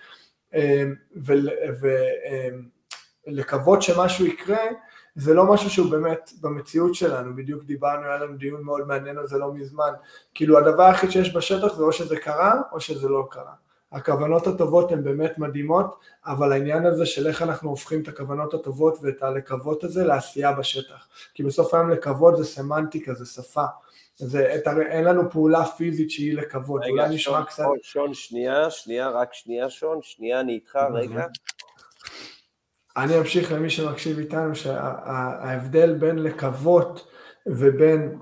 [0.54, 0.84] אה,
[3.26, 4.64] ולקוות שמשהו יקרה,
[5.18, 9.26] זה לא משהו שהוא באמת במציאות שלנו, בדיוק דיברנו, היה לנו דיון מאוד מעניין על
[9.26, 9.90] זה לא מזמן,
[10.34, 13.52] כאילו הדבר היחיד שיש בשטח זה או שזה קרה או שזה לא קרה.
[13.92, 18.98] הכוונות הטובות הן באמת מדהימות, אבל העניין הזה של איך אנחנו הופכים את הכוונות הטובות
[19.02, 21.08] ואת הלקוות הזה לעשייה בשטח.
[21.34, 23.64] כי בסוף היום לקוות זה סמנטיקה, זה שפה.
[24.16, 27.62] זה, את, אין לנו פעולה פיזית שהיא לקוות, אולי נשמע קצת...
[27.62, 31.26] רגע, שון, שנייה, שנייה, רק שנייה שון, שנייה, אני איתך, רגע.
[32.98, 37.06] אני אמשיך למי שמקשיב איתנו, שההבדל בין לקוות
[37.46, 38.18] ובין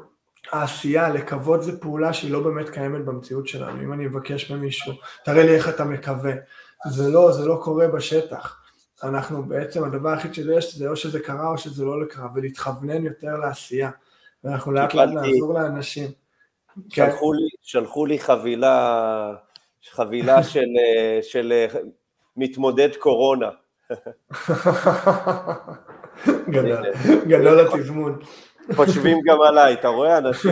[0.52, 3.82] העשייה, לקוות זה פעולה שהיא לא באמת קיימת במציאות שלנו.
[3.82, 4.92] אם אני אבקש ממישהו,
[5.24, 6.32] תראה לי איך אתה מקווה.
[6.90, 8.60] זה לא, זה לא קורה בשטח.
[9.02, 13.36] אנחנו בעצם, הדבר היחיד שיש זה או שזה קרה או שזה לא קרה, ולהתכוונן יותר
[13.36, 13.90] לעשייה.
[14.44, 16.10] ואנחנו לאט לאט נעזור לאנשים.
[16.88, 19.34] שלחו לי, שלחו לי חבילה,
[19.90, 20.68] חבילה של,
[21.22, 21.66] של
[22.36, 23.48] מתמודד קורונה.
[27.28, 28.18] גדול, התזמון.
[28.74, 30.50] חושבים גם עליי, אתה רואה אנשים?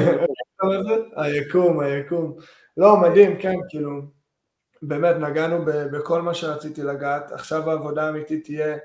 [1.17, 2.37] היקום, היקום.
[2.77, 4.03] לא, מדהים, כן, כאילו,
[4.83, 8.77] באמת נגענו בכל מה שרציתי לגעת, עכשיו העבודה האמיתית תהיה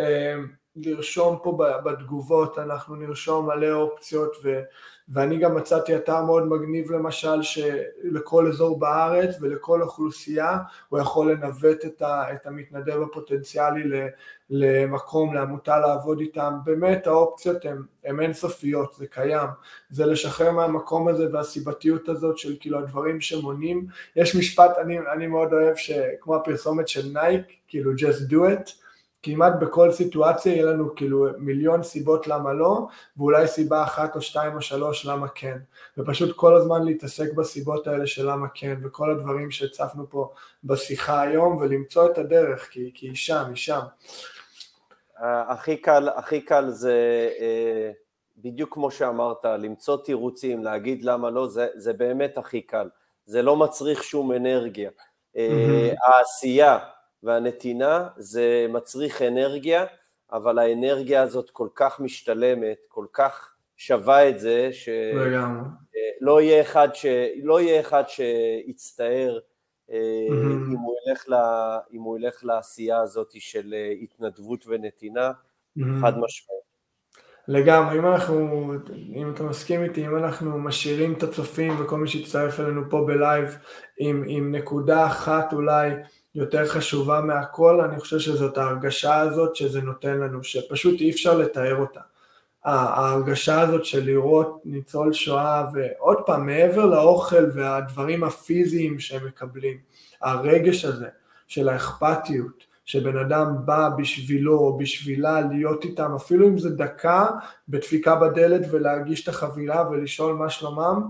[0.00, 0.36] אה,
[0.76, 4.60] לרשום פה בתגובות, אנחנו נרשום מלא אופציות ו,
[5.08, 10.58] ואני גם מצאתי אתר מאוד מגניב למשל שלכל אזור בארץ ולכל אוכלוסייה
[10.88, 14.08] הוא יכול לנווט את, ה, את המתנדב הפוטנציאלי
[14.50, 17.64] למקום, לעמותה לעבוד איתם, באמת האופציות
[18.04, 19.48] הן אינסופיות, זה קיים,
[19.90, 25.52] זה לשחרר מהמקום הזה והסיבתיות הזאת של כאילו הדברים שמונים, יש משפט, אני, אני מאוד
[25.52, 28.83] אוהב שכמו הפרסומת של נייק, כאילו just do it,
[29.24, 34.54] כמעט בכל סיטואציה יהיה לנו כאילו מיליון סיבות למה לא, ואולי סיבה אחת או שתיים
[34.54, 35.58] או שלוש למה כן.
[35.98, 40.32] ופשוט כל הזמן להתעסק בסיבות האלה של למה כן, וכל הדברים שהצפנו פה
[40.64, 43.80] בשיחה היום, ולמצוא את הדרך, כי, כי היא שם, היא שם.
[45.48, 47.90] הכי קל, הכי קל זה אה,
[48.36, 52.88] בדיוק כמו שאמרת, למצוא תירוצים, להגיד למה לא, זה, זה באמת הכי קל.
[53.26, 54.90] זה לא מצריך שום אנרגיה.
[55.36, 55.38] Mm-hmm.
[56.06, 56.78] העשייה
[57.24, 59.84] והנתינה זה מצריך אנרגיה,
[60.32, 67.06] אבל האנרגיה הזאת כל כך משתלמת, כל כך שווה את זה, שלא יהיה אחד, ש...
[67.42, 69.38] לא יהיה אחד שיצטער
[69.88, 69.92] mm-hmm.
[70.72, 71.34] אם, הוא ילך ל...
[71.92, 75.82] אם הוא ילך לעשייה הזאת של אה, התנדבות ונתינה, mm-hmm.
[76.00, 76.64] חד משמעית.
[77.48, 78.72] לגמרי, אם אנחנו,
[79.14, 83.58] אם אתה מסכים איתי, אם אנחנו משאירים את הצופים וכל מי שיצטרף אלינו פה בלייב
[83.98, 85.90] עם, עם נקודה אחת אולי
[86.34, 91.76] יותר חשובה מהכל, אני חושב שזאת ההרגשה הזאת שזה נותן לנו, שפשוט אי אפשר לתאר
[91.76, 92.00] אותה.
[92.64, 99.78] ההרגשה הזאת של לראות ניצול שואה, ועוד פעם, מעבר לאוכל והדברים הפיזיים שהם מקבלים,
[100.22, 101.08] הרגש הזה
[101.48, 107.26] של האכפתיות, שבן אדם בא בשבילו או בשבילה להיות איתם, אפילו אם זה דקה
[107.68, 111.08] בדפיקה בדלת ולהגיש את החבילה ולשאול מה שלומם,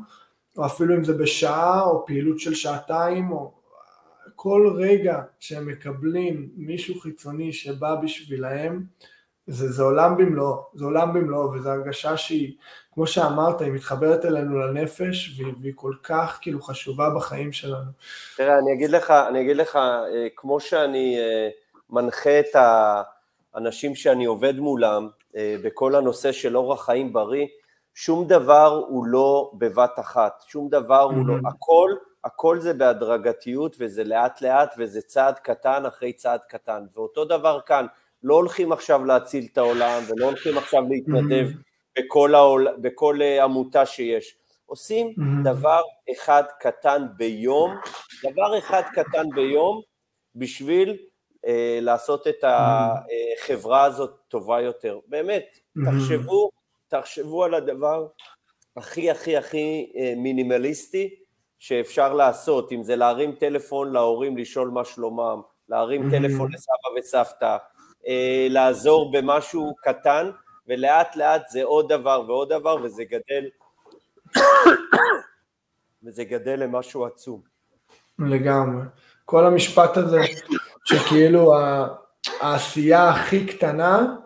[0.58, 3.52] או אפילו אם זה בשעה או פעילות של שעתיים, או
[4.44, 8.84] כל רגע שהם מקבלים מישהו חיצוני שבא בשבילהם,
[9.46, 12.52] זה, זה עולם במלואו, זה עולם במלואו, וזו הרגשה שהיא,
[12.92, 17.90] כמו שאמרת, היא מתחברת אלינו לנפש, והיא, והיא כל כך כאילו חשובה בחיים שלנו.
[18.36, 21.48] תראה, אני אגיד לך, אני אגיד לך, אה, כמו שאני אה,
[21.90, 22.56] מנחה את
[23.54, 27.46] האנשים שאני עובד מולם אה, בכל הנושא של אורח חיים בריא,
[27.94, 31.90] שום דבר הוא לא בבת אחת, שום דבר הוא לא, הכל,
[32.24, 37.86] הכל זה בהדרגתיות וזה לאט לאט וזה צעד קטן אחרי צעד קטן, ואותו דבר כאן,
[38.22, 41.48] לא הולכים עכשיו להציל את העולם ולא הולכים עכשיו להתנדב
[41.98, 45.14] בכל, העול, בכל אה, עמותה שיש, עושים
[45.44, 45.80] דבר
[46.12, 47.76] אחד קטן ביום,
[48.22, 49.80] דבר אחד קטן ביום
[50.34, 50.96] בשביל
[51.46, 54.98] אה, לעשות את החברה הזאת טובה יותר.
[55.06, 56.50] באמת, תחשבו,
[56.88, 58.06] תחשבו על הדבר
[58.76, 61.23] הכי הכי הכי אה, מינימליסטי
[61.64, 67.56] שאפשר לעשות, אם זה להרים טלפון להורים לשאול מה שלומם, להרים טלפון לסבא וסבתא,
[68.06, 70.30] אה, לעזור במשהו קטן,
[70.68, 73.48] ולאט לאט זה עוד דבר ועוד דבר, וזה גדל,
[76.04, 77.40] וזה גדל למשהו עצום.
[78.18, 78.84] לגמרי.
[79.24, 80.20] כל המשפט הזה,
[80.84, 81.52] שכאילו
[82.40, 84.16] העשייה הכי קטנה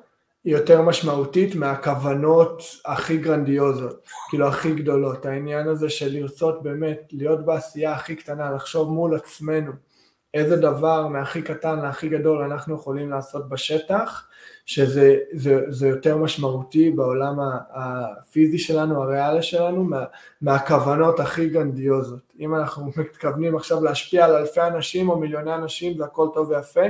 [0.48, 5.26] היא יותר משמעותית מהכוונות הכי גרנדיוזות, כאילו הכי גדולות.
[5.26, 9.72] העניין הזה של לרצות באמת להיות בעשייה הכי קטנה, לחשוב מול עצמנו
[10.34, 14.26] איזה דבר מהכי קטן להכי גדול אנחנו יכולים לעשות בשטח,
[14.66, 17.36] שזה זה, זה יותר משמעותי בעולם
[17.74, 20.04] הפיזי שלנו, הריאלי שלנו, מה,
[20.40, 22.27] מהכוונות הכי גרנדיוזות.
[22.40, 26.80] אם אנחנו מתכוונים עכשיו להשפיע על אלפי אנשים או מיליוני אנשים זה הכל טוב ויפה,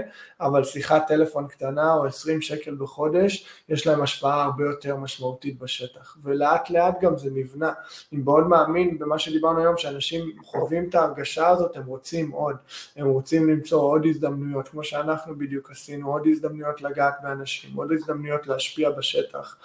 [0.40, 6.16] אבל שיחת טלפון קטנה או 20 שקל בחודש, יש להם השפעה הרבה יותר משמעותית בשטח.
[6.22, 7.72] ולאט לאט גם זה נבנה.
[8.12, 12.57] אני מאוד מאמין במה שדיברנו היום, שאנשים חווים את ההרגשה הזאת, הם רוצים עוד,
[12.96, 18.46] הם רוצים למצוא עוד הזדמנויות, כמו שאנחנו בדיוק עשינו, עוד הזדמנויות לגעת באנשים, עוד הזדמנויות
[18.46, 19.57] להשפיע בשטח.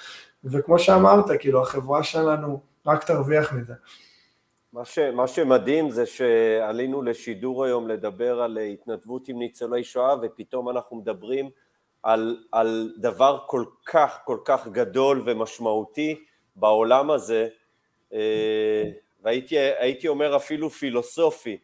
[0.43, 3.73] וכמו שאמרת, כאילו החברה שלנו רק תרוויח מזה.
[4.73, 10.69] מה, ש, מה שמדהים זה שעלינו לשידור היום לדבר על התנדבות עם ניצולי שואה ופתאום
[10.69, 11.49] אנחנו מדברים
[12.03, 16.23] על, על דבר כל כך כל כך גדול ומשמעותי
[16.55, 17.47] בעולם הזה
[18.13, 18.83] אה,
[19.23, 21.57] והייתי אומר אפילו פילוסופי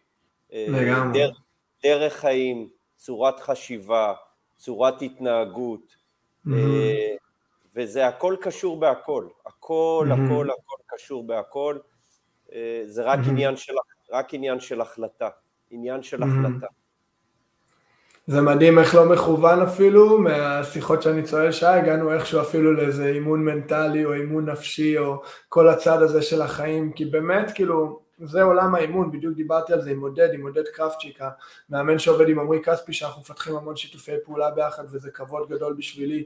[0.53, 1.19] אה, לגמרי.
[1.19, 1.37] דרך,
[1.83, 4.13] דרך חיים, צורת חשיבה,
[4.57, 5.95] צורת התנהגות
[6.47, 6.51] mm-hmm.
[7.75, 10.09] וזה הכל קשור בהכל, הכל.
[10.11, 11.88] הכל הכל קשור בהכל אה,
[12.85, 13.29] זה רק, mm-hmm.
[13.29, 13.73] עניין, של,
[14.11, 15.29] רק עניין של החלטה,
[15.69, 16.25] עניין של mm-hmm.
[16.25, 16.67] החלטה.
[18.27, 23.45] זה מדהים איך לא מכוון אפילו, מהשיחות שאני צועל שעה, הגענו איכשהו אפילו לאיזה אימון
[23.45, 28.75] מנטלי או אימון נפשי או כל הצד הזה של החיים, כי באמת כאילו זה עולם
[28.75, 31.19] האימון, בדיוק דיברתי על זה עם עודד, עם עודד קרפצ'יק,
[31.69, 36.23] המאמן שעובד עם עמרי כספי, שאנחנו מפתחים המון שיתופי פעולה ביחד וזה כבוד גדול בשבילי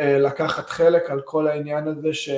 [0.00, 2.30] אה, לקחת חלק על כל העניין הזה ש...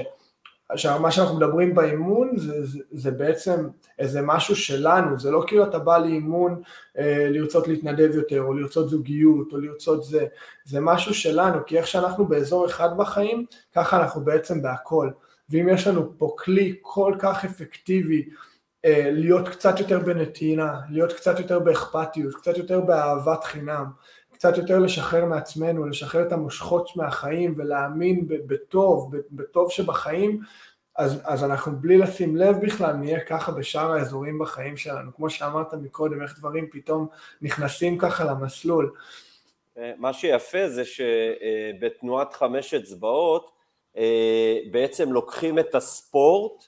[0.68, 5.64] עכשיו, מה שאנחנו מדברים באימון זה, זה, זה בעצם איזה משהו שלנו, זה לא כאילו
[5.64, 6.62] אתה בא לאימון
[6.98, 10.26] אה, לרצות להתנדב יותר, או לרצות זוגיות, או לרצות זה,
[10.64, 13.44] זה משהו שלנו, כי איך שאנחנו באזור אחד בחיים,
[13.74, 15.10] ככה אנחנו בעצם בהכל.
[15.50, 18.28] ואם יש לנו פה כלי כל כך אפקטיבי,
[18.84, 23.84] אה, להיות קצת יותר בנתינה, להיות קצת יותר באכפתיות, קצת יותר באהבת חינם,
[24.36, 30.40] קצת יותר לשחרר מעצמנו, לשחרר את המושכות מהחיים ולהאמין בטוב, בטוב שבחיים,
[30.96, 35.74] אז, אז אנחנו בלי לשים לב בכלל נהיה ככה בשאר האזורים בחיים שלנו, כמו שאמרת
[35.74, 37.06] מקודם, איך דברים פתאום
[37.42, 38.92] נכנסים ככה למסלול.
[39.96, 43.50] מה שיפה זה שבתנועת חמש אצבעות
[43.96, 46.64] אה, בעצם לוקחים את הספורט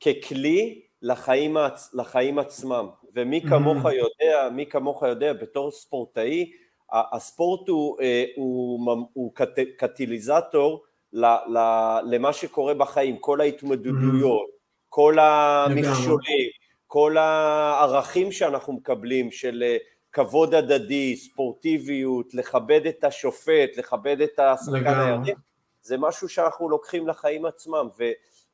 [0.00, 1.56] ככלי לחיים,
[1.94, 6.52] לחיים עצמם, ומי כמוך יודע, מי כמוך יודע, בתור ספורטאי,
[6.92, 14.46] הספורט הוא, אה, הוא, הוא, הוא קט, קטיליזטור למה שקורה בחיים, כל ההתמודדויות,
[14.88, 16.50] כל המכשולים,
[16.86, 19.76] כל הערכים שאנחנו מקבלים של אה,
[20.12, 25.36] כבוד הדדי, ספורטיביות, לכבד את השופט, לכבד את השחקן היריב,
[25.82, 28.04] זה משהו שאנחנו לוקחים לחיים עצמם, ו,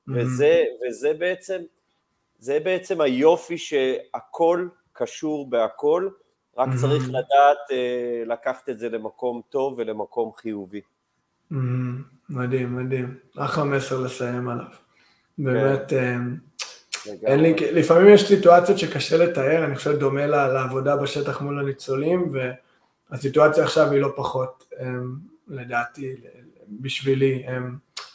[0.09, 1.63] וזה, וזה בעצם,
[2.39, 6.09] זה בעצם היופי שהכל קשור בהכל,
[6.59, 10.81] רק צריך לדעת uh, לקחת את זה למקום טוב ולמקום חיובי.
[12.31, 13.19] מדהים, מדהים.
[13.39, 14.67] אחלה מסר לסיים עליו.
[15.39, 16.21] באמת, כן.
[17.27, 22.33] אין לי, לפעמים יש סיטואציות שקשה לתאר, אני חושב דומה לעבודה בשטח מול הניצולים,
[23.11, 24.75] והסיטואציה עכשיו היא לא פחות,
[25.49, 26.15] לדעתי,
[26.69, 27.45] בשבילי,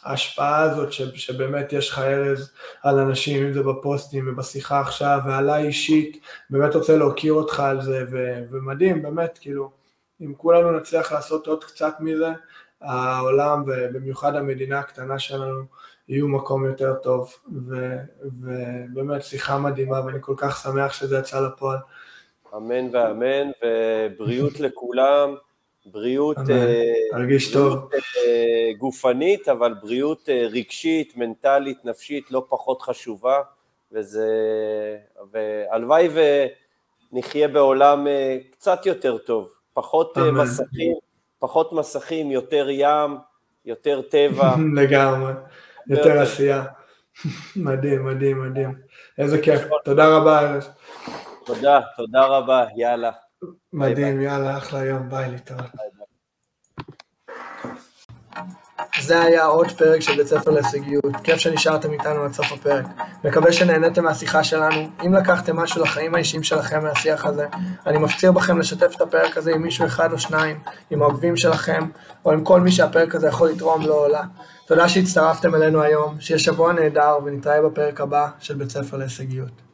[0.04, 6.20] ההשפעה הזאת שבאמת יש לך ארז על אנשים, אם זה בפוסטים ובשיחה עכשיו, ועליי אישית,
[6.50, 9.70] באמת רוצה להוקיר אותך על זה, ו- ומדהים, באמת, כאילו,
[10.20, 12.28] אם כולנו נצליח לעשות עוד קצת מזה,
[12.80, 15.62] העולם ובמיוחד המדינה הקטנה שלנו
[16.08, 17.34] יהיו מקום יותר טוב,
[17.68, 21.78] ו- ובאמת שיחה מדהימה ואני כל כך שמח שזה יצא לפועל.
[22.56, 25.34] אמן ואמן, ובריאות לכולם.
[25.92, 26.36] בריאות,
[27.10, 27.74] תרגיש טוב.
[27.74, 33.40] בריאות אה, גופנית, אבל בריאות אה, רגשית, מנטלית, נפשית, לא פחות חשובה,
[33.92, 34.28] וזה,
[35.32, 36.08] והלוואי
[37.12, 40.30] ונחיה בעולם אה, קצת יותר טוב, פחות אמן.
[40.30, 40.92] מסכים,
[41.38, 43.16] פחות מסכים, יותר ים,
[43.64, 44.54] יותר טבע.
[44.76, 45.32] לגמרי,
[45.86, 46.64] יותר עשייה.
[47.56, 48.74] מדהים, מדהים, מדהים.
[49.18, 49.62] איזה כיף.
[49.84, 50.70] תודה רבה, ארז.
[51.44, 53.10] תודה, תודה רבה, יאללה.
[53.72, 55.70] מדהים, יאללה, אחלה יום, ביי, להתראות.
[59.00, 62.84] זה היה עוד פרק של בית ספר להישגיות, כיף שנשארתם איתנו עד סוף הפרק.
[63.24, 64.88] מקווה שנהניתם מהשיחה שלנו.
[65.06, 67.46] אם לקחתם משהו לחיים האישיים שלכם מהשיח הזה,
[67.86, 70.60] אני מפציר בכם לשתף את הפרק הזה עם מישהו אחד או שניים,
[70.90, 71.88] עם העוקבים שלכם,
[72.24, 74.22] או עם כל מי שהפרק הזה יכול לתרום לו או לה.
[74.66, 79.67] תודה שהצטרפתם אלינו היום, שיהיה שבוע נהדר, ונתראה בפרק הבא של בית ספר להישגיות.